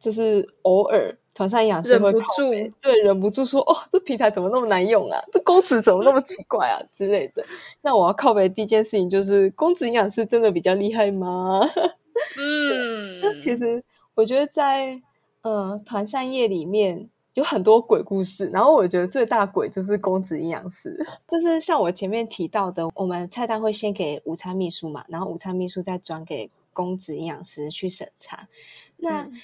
[0.00, 2.18] 就是偶尔团膳营养师忍不会靠
[2.50, 5.22] 北住对，忍不住说哦，这平台怎么那么难用啊？
[5.32, 7.44] 这公子怎么那么奇怪啊之类的。
[7.82, 11.60] 那我要靠北的第一件事情就是，公子营养师真的比较厉害吗？
[12.38, 13.82] 嗯，就其实
[14.14, 15.00] 我觉得在
[15.42, 28.48] 呃团膳业里面有很多鬼故事，然后我觉得最大鬼就是公子营养师， 就是像我前面提到的，我们菜单会先给午餐秘书嘛，然后午餐秘书再转给公子营养师去审查。
[28.96, 29.40] 那、嗯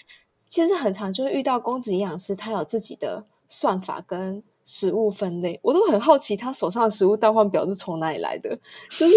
[0.56, 8.58] 其实很常就会遇到公子营养师，他有自己的算法跟食物分类，我都很好奇他手上的食物代换表是从哪里来的，
[8.98, 9.14] 就是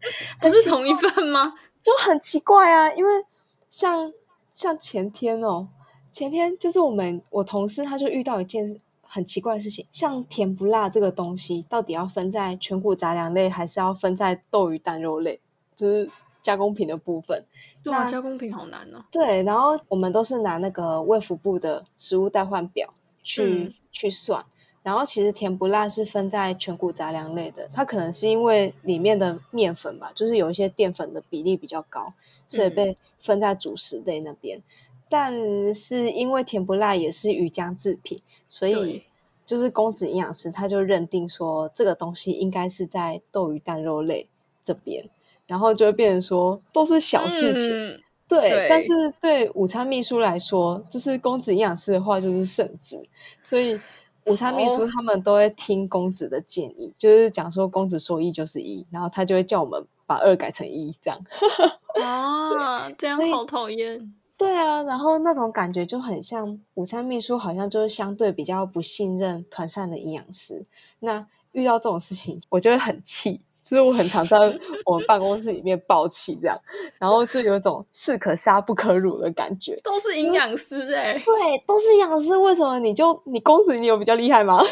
[0.40, 1.52] 不是同一份吗？
[1.84, 3.22] 就很奇怪啊，因为
[3.68, 4.14] 像
[4.54, 5.68] 像前天哦，
[6.10, 15.38] 前天就是我们我同事他就遇到一件很奇怪的事情，像甜不辣这个东西，到底要分在全谷杂粮类，还是要分在豆鱼蛋肉类，
[15.76, 16.08] 就是
[16.42, 17.44] 加工品的部分。
[17.82, 19.04] 对啊，加工品好难哦。
[19.10, 24.44] 对，然后我们都是拿那个卫福部的食物代换表去、嗯去算。
[24.84, 32.14] 然后其实甜不辣是分在全谷杂粮类的，它可能是因为里面的面粉吧，就是有一些淀粉的比例比较高，
[32.46, 34.62] 所以嗯被分在主食类那边。
[35.10, 39.02] 但是因为甜不辣也是鱼浆制品，所以
[39.44, 44.28] 就是公子营养师他就认定说这个东西应该是在豆鱼蛋肉类
[44.62, 45.10] 这边，
[45.48, 47.72] 然后就会变成说都是小事情。
[47.72, 48.90] 嗯对，对但是
[49.22, 53.02] 对午餐秘书来说，就是公子营养师的话就是圣旨，
[53.42, 53.80] 所以
[54.26, 61.18] 午餐秘书哦他们都会听公子的建议，就是讲说公子说一就是一，然后他就会叫我们把二改成一这样。
[62.04, 64.12] 啊，这样好讨厌。
[64.36, 70.66] 对啊，然后那种感觉就很像午餐秘书，好像就是相对比较不信任团膳的营养师。
[71.00, 74.38] 那遇到这种事情，我就会很气，就是我很常在
[74.86, 76.58] 我们办公室里面爆气这样，
[76.98, 79.78] 然后就有一种士可杀不可辱的感觉。
[79.84, 84.62] 都是营养师哎、对，都是营养师，为什么你就你公子你有比较厉害吗？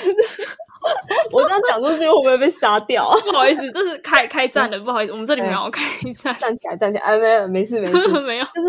[1.33, 3.19] 我这样讲出去会不会被杀掉啊？
[3.25, 5.83] 不好意思，这是开开战了，不好意思，我们这里没有开
[6.15, 8.09] 战，站起来，站起来，哎，没有，没事，没事。
[8.23, 8.45] 没有。
[8.45, 8.69] 就是，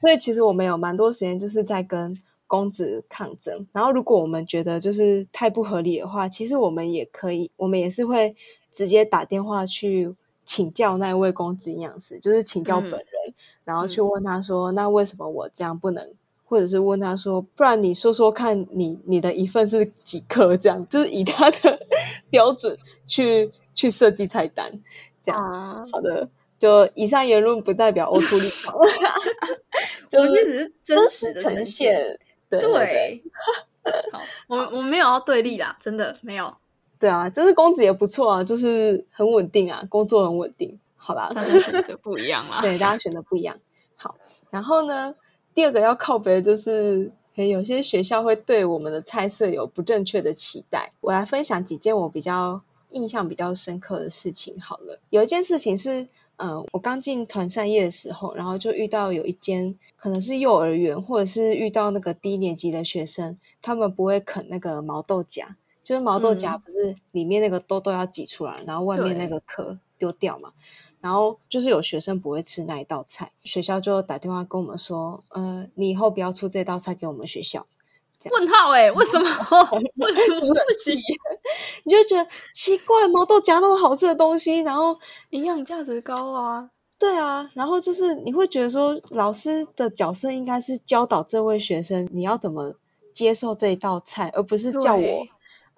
[0.00, 3.66] 所以其实我们有蛮多时间就是在跟公子抗争。
[3.72, 8.34] 然后，如果我们觉得就是太不合理的话，其实我们也可以，我们也是会
[8.72, 16.12] 直接打电话去请教那位公子营养师，就是请教本人，然后去问他说，那为什么我这样不能？
[16.44, 20.56] 或者是问他说，不然你说说看你你的一份是几克？
[20.56, 21.78] 这样就是以他的
[22.28, 24.68] 标准去去设计菜单，
[25.22, 25.40] 这样。
[25.40, 26.28] 啊，好的，
[26.58, 28.74] 就以上言论不代表欧图立 场，
[30.08, 32.18] 就是只是真实的呈呈现。
[32.48, 32.60] 对
[34.10, 36.52] 好，我们我们没有要对立啦，真的没有，
[37.00, 40.78] 对啊，就是公子也不错啊，就是很稳定啊，工作很稳定。
[40.96, 42.60] 好啦，大家选择不一样啦。
[42.62, 43.58] 对，大家选择不一样。
[43.96, 44.16] 好，
[44.50, 45.14] 然后呢，
[45.54, 50.92] 第二个要靠北的就是，诶有些学校会对我们的菜色有不正确的期待。
[51.00, 52.60] 我来分享几件我比较
[52.90, 54.60] 印象比较深刻的事情。
[54.60, 65.46] 好了，有一件事情是，嗯、我刚进团膳业的时候，然后就遇到有一间可能是幼儿园，或者是遇到那个低年级的学生，他们不会啃那个毛豆荚。
[65.90, 70.52] 就是毛豆荚嗯不是里面那个豆豆要挤出来，然后外面那个壳丢掉嘛？
[71.00, 77.66] 然后就是有学生不会吃那一道菜，学校就打电话跟我们说，呃，你以后不要出这道菜给我们学校。
[78.30, 79.24] 问号哎、为什么？
[79.96, 80.96] 为什么不行？
[81.82, 84.96] 你就觉得奇怪，毛豆荚那么好吃的东西，然后
[85.30, 92.74] 营养价值高啊，对啊，然后就是你会觉得说，老师的角色应该是教导这位学生你要怎么
[93.12, 95.30] 接受这一道菜，而不是叫我对，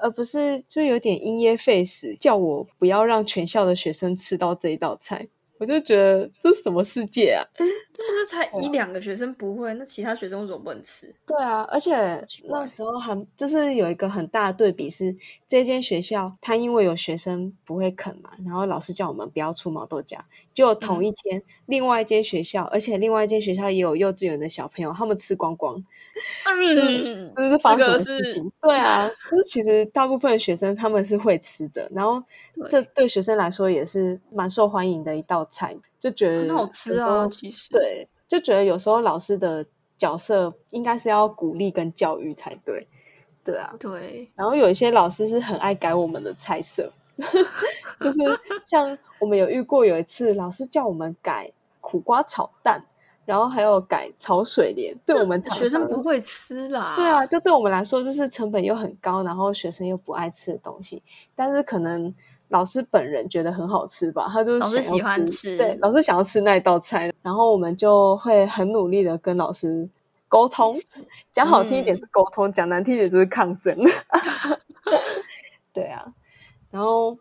[0.02, 5.28] 而不是就有点因噎废食，叫我不要让全校的学生吃到这一道菜。
[5.62, 7.38] 我就觉得这是什么世界啊？
[7.54, 11.14] 就是才一两个学生不会，那其他学生为什么不能吃？
[11.24, 20.18] 对啊，而且那时候还就是有一个很大的对比是，这间学校他因为有学生不会啃嘛，然后老师叫我们不要出毛豆荚，
[20.52, 25.76] 就同嗯一天、另外一间学校，而且另外一间学校也有幼稚园的小朋友，他们吃光光，
[26.44, 28.50] 嗯，这是发生什么事情？
[28.60, 32.24] 对啊，就是其实大部分的学生他们是会吃的，然后
[32.68, 37.68] 这对对学生来说也是蛮受欢迎的一道菜，就觉得很好吃啊，候其实。
[37.70, 39.64] 对，就觉得有时候老师的
[39.98, 42.88] 角色应该是要鼓励跟教育才对，
[43.44, 43.74] 对啊。
[43.78, 46.90] 对，然后有一些老师是很爱改我们的菜色，
[48.00, 48.18] 就是
[48.64, 52.84] 像我们有遇过有一次老师叫我们改苦瓜炒蛋，
[53.26, 56.94] 然后还有改炒水莲，对我们厂学生不会吃啦。
[56.96, 61.02] 对啊，就对我们来说，就是成本又很高，然后学生又不爱吃的东西。
[61.36, 62.14] 但是可能
[62.52, 69.88] 老师本人觉得很好吃吧，他就老师喜欢吃对，老师想要吃那一道菜，然后我们就会很努力的跟老师
[70.28, 70.74] 沟通，
[71.32, 73.76] 讲好听一点嗯是沟通，讲难听一点就是抗争。
[75.72, 76.12] 对啊，
[76.70, 77.18] 然后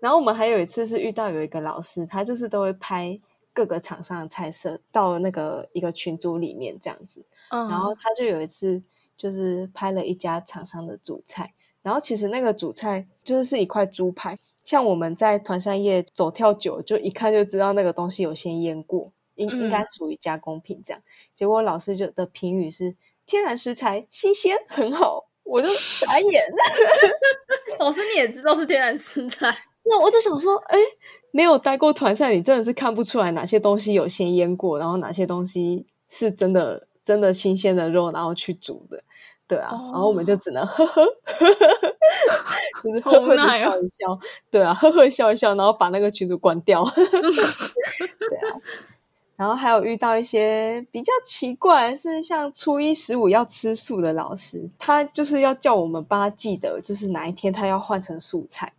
[0.00, 3.18] 然后我们还有一次是遇到有一个老师，他就是都会拍
[3.54, 7.24] 各个厂商的菜色到那个一个群组里面这样子。
[7.50, 8.82] 嗯，然后他就有一次
[9.16, 21.02] 就是拍了一家厂商的主菜，然后其实那个主菜就是是一块猪排，像我们在团扇业走跳久，就一看就知道那个东西有先腌过，应应该嗯属于加工品这样。
[21.34, 22.96] 结果老师就的评语是
[23.26, 26.42] 天然食材，新鲜，很好，我就傻眼。
[27.78, 30.78] 老师你也知道是天然食材， 那我就想说，哎，
[31.30, 39.04] 没有待过团扇，你真的是看不出来哪些东西有先腌过，然后哪些东西是真的真的新鲜的肉，然后去煮的，
[39.46, 41.04] 对啊，然后我们就只能呵呵，
[42.82, 44.18] 就是好呵呵的无奈哦笑一笑，
[44.50, 48.56] 对啊，呵呵笑一笑，然后把那个群主关掉， 对啊。
[49.36, 58.72] 然后还有遇到一些比较奇怪，是像初一十五要吃素的老师，他就是要叫我们帮他记得，就是哪一天他要换成素菜。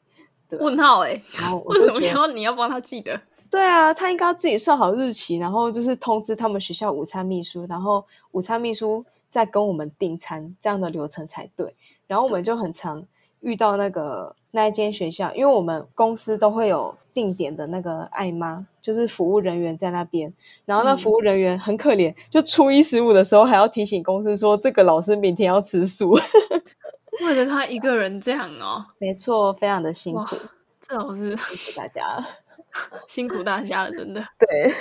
[0.49, 3.19] 对啊问号哎、然后我为什么就觉得，要你要帮他记得？
[3.51, 9.05] 对啊，他应该要自己算好日期，然后就是通知他们学校午餐秘书，然后午餐秘书
[9.35, 11.75] 再跟我们订餐，这样的流程才对。
[12.07, 13.05] 然后我们就很常
[13.41, 20.33] 遇到那个那一间学校，因为我们公司都会有定点的那个爱妈，就是服务人员在那边，
[20.63, 26.11] 然后那嗯服务人员很可怜，就初一十五的时候还要提醒公司说这个老师明天要吃素，
[27.25, 30.37] 为了他一个人这样哦，没错，非常的辛苦，
[30.79, 32.25] 这老师辛苦大家了。
[33.05, 34.25] 辛苦大家了，真的。
[34.39, 34.71] 对，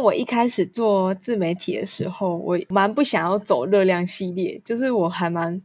[0.00, 5.60] 我一开始做自媒体的时候，我蛮不想要走热量系列，就是我还蛮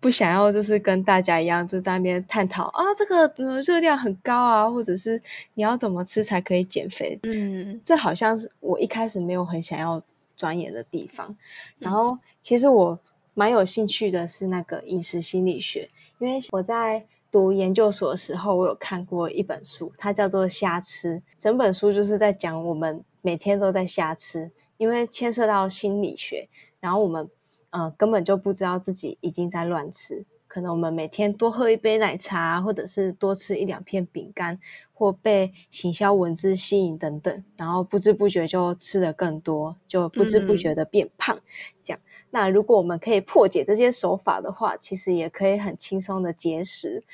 [0.00, 5.20] 不想要，就是跟大家一样，就在那边探讨啊，这个呃热量很高啊，或者是
[5.54, 10.02] 你要怎么吃才可以减肥，嗯这好像是我一开始没有很想要
[10.36, 11.36] 钻研的地方。
[11.78, 12.98] 然嗯后其实我
[13.34, 26.48] 蛮有兴趣的是那个饮食心理学，因为我在读研究所的时候，我有看过一本书，它叫做《瞎吃》，整本书就是在讲我们每天都在瞎吃，因为牵涉到心理学，
[26.80, 27.28] 然后我们
[27.70, 30.24] 呃根本就不知道自己已经在乱吃。
[30.46, 34.58] 可能我们每天多喝一杯奶茶，或者是多吃一两片饼干，
[34.94, 41.38] 或被行销文字吸引等等，然后不知不觉就吃的更多，就不知不觉的变胖。
[41.82, 42.00] 这样，
[42.30, 47.04] 那如果我们可以破解这些手法的话，其实也可以很轻松的节食。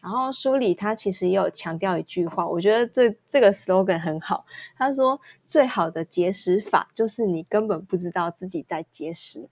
[0.00, 4.44] 然后书里他其实也有强调一句话，我觉得这这个 slogan 很好。
[4.76, 9.48] 他说，最好的节食法就是你根本不知道自己在节食。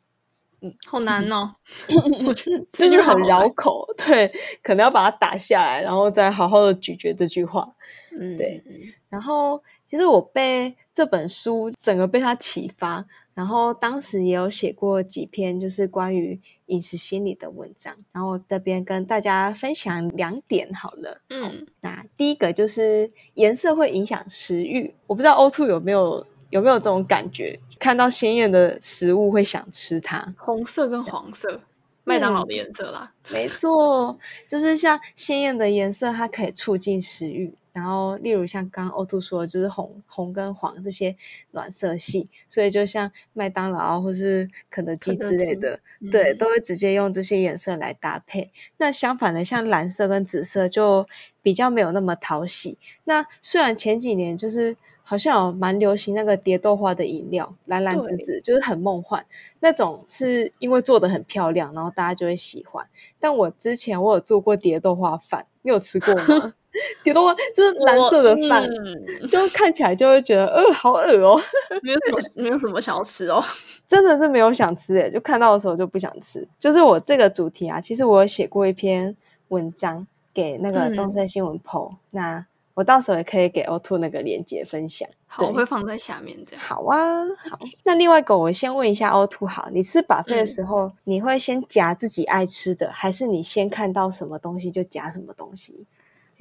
[0.65, 1.57] 嗯好难哦，
[2.25, 3.29] 我觉得就是很这句好难。
[3.29, 7.75] 绕口，对，可能要把它打下来，然后再好好的咀嚼这句话。
[8.13, 8.63] 嗯，对
[9.09, 13.05] 然后其实我被这本书整个被它启发，
[13.35, 21.23] 然后当时也有写过几篇就是关于饮食心理的文章，然后我这边跟大家分享两点好了。
[21.31, 30.35] 嗯，那第一个就是颜色会影响食欲，我不知道 O two 有没有有没有这种感觉，看到鲜艳的食物会想吃它。
[30.37, 31.63] 红色跟黄色，
[32.05, 33.13] 麦当劳的颜色啦。
[33.33, 37.55] 没错，就是像鲜艳的颜色，它可以促进食欲。
[37.73, 41.17] 然后，例如像刚刚欧兔说的，就是红、红跟黄这些
[41.53, 48.51] 暖色系，所以就像麦当劳啊或是肯德基肯德基之类的，对，嗯都会直接用这些颜色来搭配。
[48.77, 51.09] 那相反的，像蓝色跟紫色就
[51.41, 52.77] 比较没有那么讨喜。
[53.05, 59.25] 那虽然前几年就是好像有蛮流行那个蝶豆花的饮料，蓝蓝紫紫，就是很梦幻
[59.61, 62.87] 那种，是因为做的很漂亮，然后大家就会喜欢。
[63.19, 66.55] 但我之前我有做过蝶豆花饭，你有吃过吗？
[67.05, 71.41] 蝶豆花就是蓝色的饭，嗯就看起来就会觉得，呃，好恶哦、
[71.83, 73.43] 没有什么没有什么想要吃哦。
[73.87, 76.47] 真的是没有想吃诶，就看到的时候就不想吃。
[76.59, 79.17] 就是我这个主题啊，其实我有写过一篇
[79.49, 85.07] 文章给那个嗯东森新闻 PO，、那我到时候也可以给 O Two 那个链接分享。
[85.27, 86.65] 好，我对会放在下面这样。
[86.65, 87.59] 好啊，好。
[87.85, 95.85] 那另外一个，我先问一下 O Two，好，你吃把费的嗯时候，你会先夹自己爱吃的，还是你先看到什么东西就夹什么东西？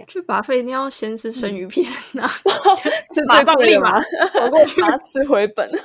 [0.07, 1.85] 去拔费一定要先吃生鱼片
[2.19, 2.27] 啊，
[3.11, 4.01] 吃马最贵的上立马？
[4.33, 4.81] 走过去。
[4.81, 5.69] 把它吃回本。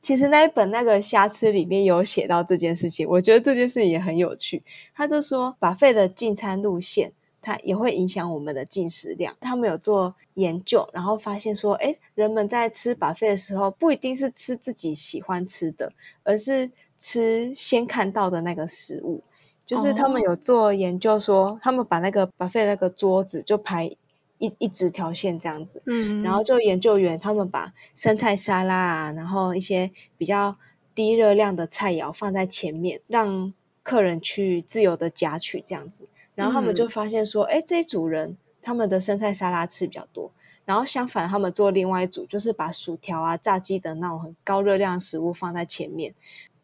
[0.00, 4.62] 其实那一本那个瞎吃里面有写到这件事情，我觉得这件事情也很有趣。
[4.94, 7.12] 他就说，把费的进餐路线，
[7.42, 9.36] 它也会影响我们的进食量。
[9.40, 15.92] 他们有做研究，然后发现说，哎，人们在吃把费的时候，不一定是吃自己喜欢吃的，
[16.22, 19.24] 而是吃先看到的那个食物。
[19.66, 23.96] 就是他们哦有做研究说，他们把那个把费那个桌子就排
[24.38, 30.56] 一一直条线这样子，嗯，然后就研究员他们把生菜沙拉啊，然后一些比较
[30.94, 33.52] 低热量的菜肴放在前面，让
[33.82, 36.06] 客人去自由的夹取这样子。
[36.34, 40.30] 然后他们就嗯发现说，哎、这一组人他们的生菜沙拉吃比较多，
[40.64, 46.14] 然后相反他们做另外一组，就是把薯条啊、炸鸡等那种很高热量食物放在前面。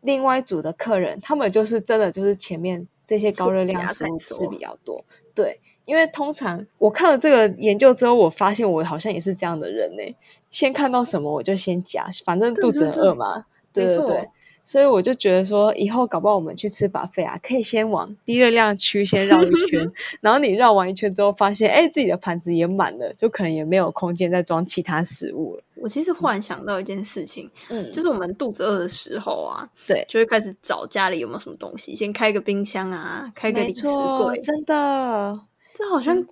[0.02, 5.58] 另外一组的客人，他们就是真的就是前面这些高热量食物吃比较多，对。
[5.84, 10.16] 因为通常我看了这个研究之后，我发现我好像也是这样的人呢、
[10.48, 13.46] 先看到什么我就先夹，反正肚子很饿嘛。
[13.72, 14.28] 对对对，
[14.64, 25.62] 所以我就觉得说，以后搞不好我们去吃把费啊，可以先往低热量区先绕一圈， 然后你绕完一圈之后，发现哎自己的盘子也满了，就可能也没有空间再装其他食物了。
[25.74, 35.40] 我其实忽然想到一件事情，嗯，就是我们肚子饿的时候啊，对，就会开始找家里有没有什么东西，先开个冰箱啊，开个零食，柜，真的，
[35.74, 36.24] 这好像。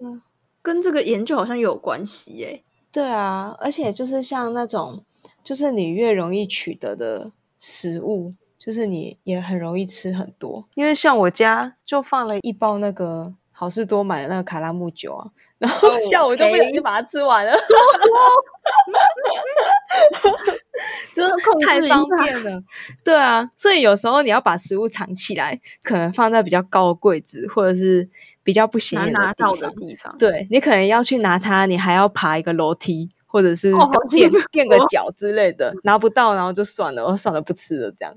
[0.63, 2.63] 跟这个研究好像有关系耶。
[2.93, 5.03] 对啊，而且就是像那种，
[5.43, 10.67] 就是你越容易取得的食物，就是你也很容易吃很多。
[10.75, 17.53] 因为像我家就放了一包那个，好事多买的那个卡拉木酒啊，然后下午都不小心把它吃完了，
[21.15, 21.31] 就是
[21.67, 22.63] 太方便了。
[23.05, 28.09] 对啊，所以有时候你要把食物藏起来，可能放在比较高的柜子，或者是
[28.43, 30.17] 比较不显眼的地方。
[30.19, 33.73] 对你可能要去拿它，你还要爬一个楼梯，或者是
[34.11, 38.13] 垫垫个脚之类的，拿不到，然后就算了，我算了，不吃了这样。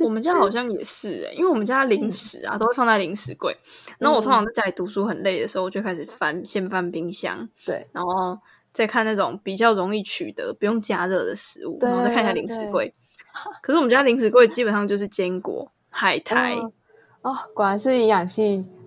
[0.00, 3.54] 我们家好像也是哎，因为我们家零食啊都会放在零食柜。
[3.98, 8.38] 然后我通常在家里读书很累的时候，我就开始翻，先翻冰箱，对，然后
[8.72, 12.94] 再看那种比较容易取得、不用加热的食物，然后再看一下零食柜。
[13.60, 16.56] 可是我们家零食柜基本上就是坚果、海苔。
[17.22, 18.77] 哦，果然是营养系的。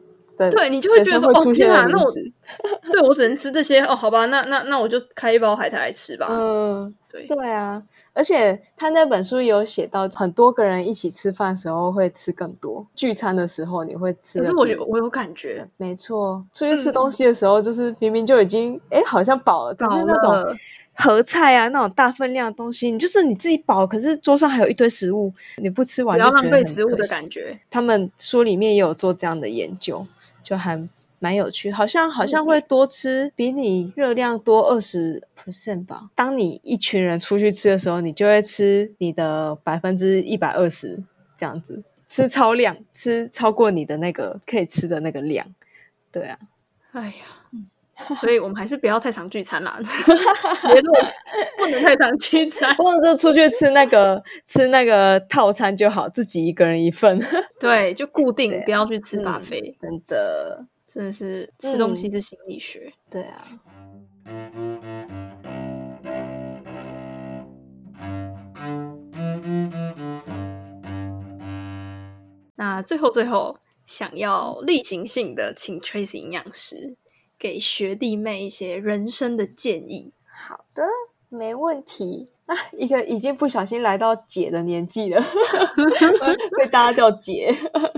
[0.50, 2.12] 对你就会觉得说，哦天哪，那我
[2.92, 6.28] 对我只能吃这些哦，好吧，那那那我就开一包海苔来吃吧。
[6.32, 7.84] 嗯，对对啊。
[8.14, 12.86] 而且他那本书有写到，很多个人一起吃饭时候会吃更多。
[12.94, 16.44] 聚餐的时候你会吃，可是我有我有感觉，没错。
[16.52, 20.58] 出去吃东西的时候，就是明明就已经哎好像饱了，可是那种
[20.94, 27.58] 合菜啊那种大分量的东西，你就是你自己饱，可是桌上还有一堆食物，你不吃完，不要浪费食物的感觉。
[27.70, 30.06] 他们书里面也有做这样的研究，
[30.44, 30.88] 就还。
[31.24, 36.10] 蛮有趣，好像好像会多吃，比你热量多二十 percent 吧。
[36.16, 41.04] 当你一群人出去吃的时候，你就会吃你的百分之一百二十
[41.38, 45.46] 这样子，吃超量，吃超过你的那个可以吃的那个量。
[46.12, 46.40] 对啊，
[46.94, 47.14] 哎呀，
[48.16, 49.80] 所以我们还是不要太常聚餐啦。
[49.84, 51.06] 结论
[51.58, 57.20] 不能太常聚餐，或者就出去吃那个吃那个套餐就好，自己一个人一份。
[57.60, 60.66] 对，就固定，不要去吃巴菲，真的。
[60.94, 63.42] 真的是吃东西是心理学，对啊。
[72.58, 76.98] 那最后最后，想要例行性的请 Tracy 营养师
[77.42, 80.14] 给学弟妹一些人生的建议。
[80.24, 80.84] 好的，
[81.28, 82.30] 没问题。
[82.46, 85.24] 啊一个已经不小心来到姐的年纪了，
[86.60, 87.52] 被大家叫姐。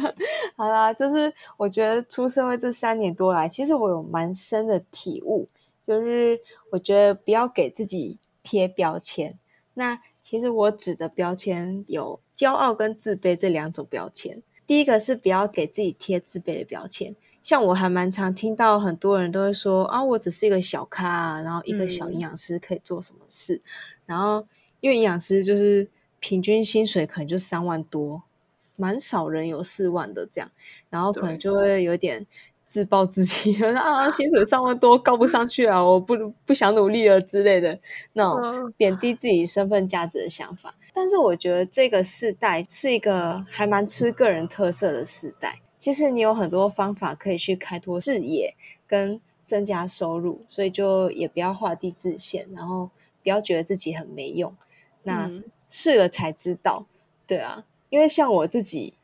[0.55, 5.49] 好啦，就是我觉得出社会这三年多来，其实我有蛮深的体悟，
[5.85, 6.39] 就是
[6.71, 9.39] 我觉得不要给自己贴标签。
[9.73, 14.41] 那其实我指的标签有骄傲跟自卑这两种标签。
[14.67, 23.61] 第一个是不要给自己贴自卑的标签，像我还蛮常听到很多人都会说啊，我只是一个小咖，然后一个小营养师可以做什么事。
[24.05, 24.47] 然后，
[24.79, 25.89] 因为营养师就是
[26.19, 28.23] 平均薪水可能就三万多，
[28.77, 30.49] 蛮少人有四万的这样，
[30.89, 32.25] 然后可能就会有点
[32.65, 36.15] 自暴自弃， 啊，薪水三万多高不上去啊，我不
[36.45, 37.77] 不想努力了之类的
[38.13, 40.73] 那种贬低自己身份价值的想法。
[40.93, 48.55] 但是我觉得这个世代是一个还蛮吃个人特色的时代，其实你有很多方法可以去开拓视野
[48.87, 52.89] 跟增加收入，所以就也不要画地自限，然后。
[53.23, 54.53] 不要觉得自己很没用，
[55.03, 55.31] 那
[55.69, 56.85] 试了才知道，
[57.25, 58.95] 对啊，因为像我自己，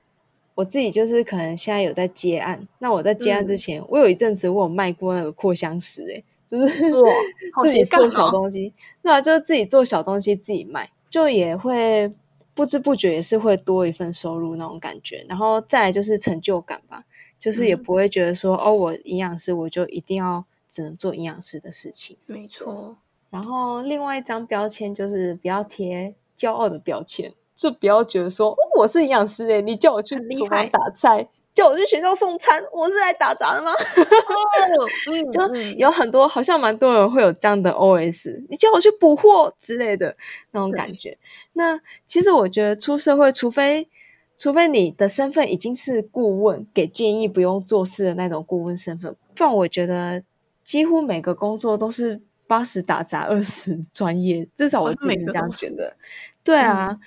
[0.55, 6.21] 我自己就是可能现在有在接案，那我在接案之前，我有一阵子我有卖过那个扩香石，哎，
[6.51, 6.91] 就是
[7.63, 12.11] 自己做小东西，对啊，就是自己做小东西自己卖，就也会
[12.59, 17.05] 不知不觉也是会多一份收入那种感觉，然后再来就是成就感吧，
[17.39, 22.97] 就是也不会觉得说哦，我营养师我就一定要只能做营养师的事情，没错。
[23.29, 33.71] 然后另外一张标签就是不要贴骄傲的标签，就不要觉得说我是营养师诶，你叫我去厨房打菜，叫我去学校送餐，我是来打杂的吗？
[35.31, 40.15] 就有很多好像蛮多人会有这样的 OS，你叫我去补货之类的
[40.51, 41.17] 那种感觉。
[41.53, 43.89] 那其实我觉得出社会，除非
[44.37, 50.23] 除非你的身份已经是顾问，给建议不用做事的那种顾问身份，不然我觉得
[50.63, 52.21] 几乎每个工作都是。
[52.49, 55.95] 八十打杂，二十专业，至少我自己是这样觉得。
[56.43, 56.97] 对啊，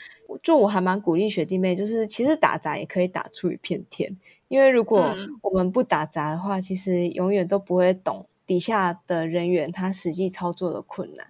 [0.42, 4.16] 就我还蛮鼓励学弟妹，就是其实打杂也可以打出一片天。
[4.48, 11.26] 因为如果我们不打杂的话，其实永远都不会懂底下的人员他实际操作的困难。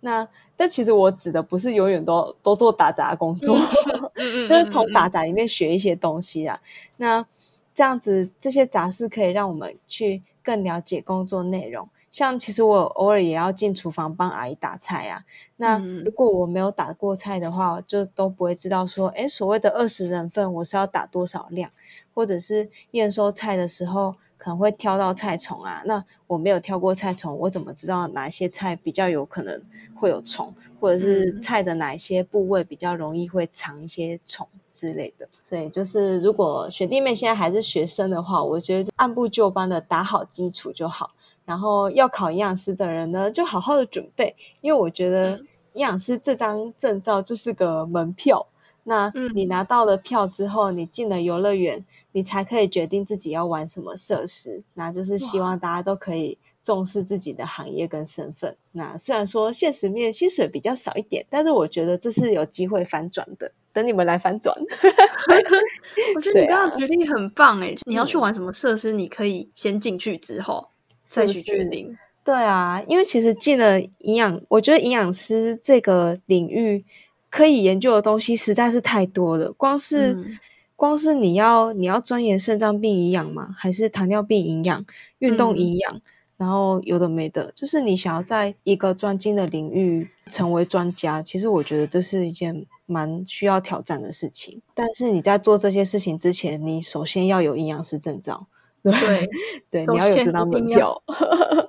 [0.00, 3.58] 那但其实我指的不是永远都都做打杂工作，
[4.14, 6.60] 就是从打杂里面学一些东西啊。
[6.96, 7.26] 那
[7.74, 11.88] 这样子，这些杂事可以让我们去更了解工作内容。
[12.16, 15.24] 像其实我偶尔也要进厨房帮阿姨打菜啊。
[15.56, 21.70] 那如果我没有打过菜的话，就都不会知道说，哎，所谓的二十人份我是要打多少量，
[22.14, 25.82] 或者是验收菜的时候，可可能会挑到菜虫啊。
[25.86, 29.60] 那我没有挑过菜虫，我怎么知道哪些菜比较有可能
[29.96, 35.28] 会有虫，或者是菜的哪些部位比较容易会藏一些虫之类的？
[35.42, 41.10] 所以就是如果学弟妹现在还是学生的话，我觉得按部就班的打好基础就好。
[41.46, 45.38] 然后要考营养师的人呢，就好好的准备，因为我觉得
[45.72, 48.46] 营养师这张证照就是个门票。
[48.88, 54.62] 那你拿到了票之后，你进了游乐园，你才可以决定自己要玩什么设施。
[54.74, 58.56] 那就是希望大家都可以重视自己的行业跟身份。
[58.70, 63.50] 那虽然说现实面薪水比较少一点，但是我觉得这是有机会反转的。
[63.72, 64.56] 等你们来反转。
[66.14, 67.74] 我觉得你刚刚决定很棒哎！
[67.86, 70.68] 你要去玩什么设施，你可以先进去之后
[71.06, 71.96] 再去决定。
[72.22, 76.84] 对啊，因为其实进了营养，我觉得营养师这个领域。
[77.28, 80.38] 可以研究的东西实在是太多了，光是
[80.74, 83.54] 光是你要你要钻研肾脏病营养吗？
[83.58, 84.86] 还是糖尿病营养、
[85.18, 86.00] 运动营养？
[86.38, 94.62] 然后有的没的，就是你想要在一个专精的领域成为专家，其实我觉得这是一件蛮需要挑战的事情。
[94.72, 98.46] 但是你在做这些事情之前，你首先要有营养师证照，
[98.92, 99.28] 对
[99.70, 101.02] 对，你要有这张门票。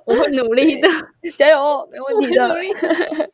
[0.04, 0.88] 我会努力的，
[1.36, 3.30] 加油，没问题的。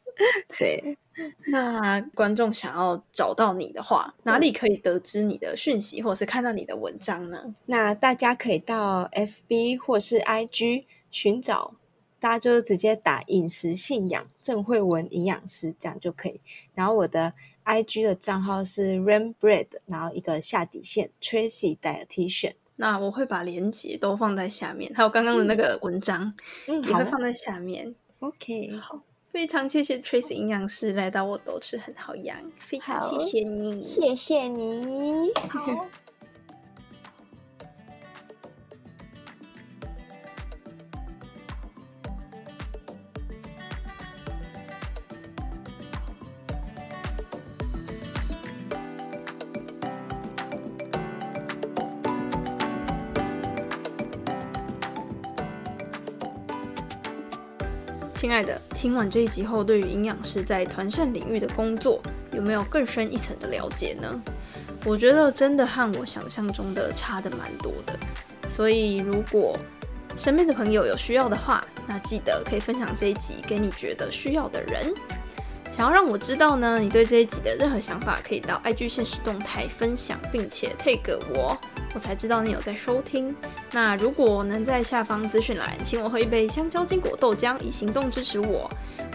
[0.59, 0.99] 对。
[1.47, 7.55] 那观众想要找到你的话，哪里可以得知你的讯息，或者是看到你的文章呢？
[7.67, 11.75] 那大家可以到 FB 或是 IG 寻找，
[12.19, 16.41] 大家就直接打“饮食信仰郑慧文营养师”这样就可以。
[16.75, 17.33] 然后我的
[17.65, 22.55] IG 的账号是 Rainbread，然后一个下底线 Tracy Dietitian。
[22.77, 26.35] 那我会把链接都放在下面，还有刚刚的那个文章，
[26.67, 27.95] 嗯，也会放在下面。
[28.21, 29.01] OK，好。
[29.31, 35.87] 非常谢谢 Trace 营养师来到我都吃很好养，非常谢谢你，谢谢你，好。
[58.25, 62.01] 亲爱的，听完这一集后，对于营养师在团膳领域的工作，
[62.33, 64.23] 有没有更深一层的了解呢？
[64.87, 67.95] 我觉得真的和我想象中的差的蛮多的。
[68.49, 69.59] 所以，如果
[70.17, 74.95] 身边的朋友有需要的话，那记得可以分享这一集给你觉得需要的人。
[75.77, 81.61] 想要让我知道呢，你对这一集的任何想法，可以到 IG 现实动态分享，并且 tag 我。
[81.95, 83.35] 我才知道你有在收听。
[83.73, 88.69] 那如果能在下方资讯栏请我喝一杯香蕉金果豆浆，以行动支持我，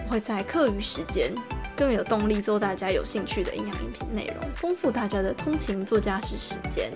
[0.05, 1.33] 我会在课余时间
[1.75, 6.89] 更有动力做大家有兴趣的营养饮品内容，丰富大家的通勤做家事时间。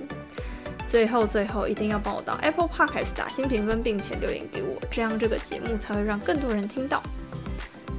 [0.88, 7.02] 最后，最后一定要帮我到 Apple Podcast 打新评分，并且留言给我，这样这个节目才会让更多人听到。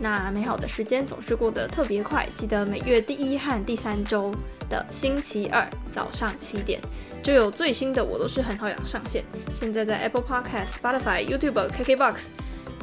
[0.01, 4.33] 那美好的时间总是过得特别快，记得每月第一和第三周
[4.69, 6.81] 的星期二早上七点。
[7.23, 9.25] 就有最新的，我都是很好养上线。
[9.55, 12.27] 现在在 Apple Podcast、Spotify、YouTube、KKBox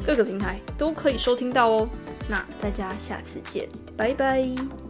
[0.04, 1.88] 各个平台都可以收听到哦。
[2.28, 4.81] 那大家下次见，拜拜。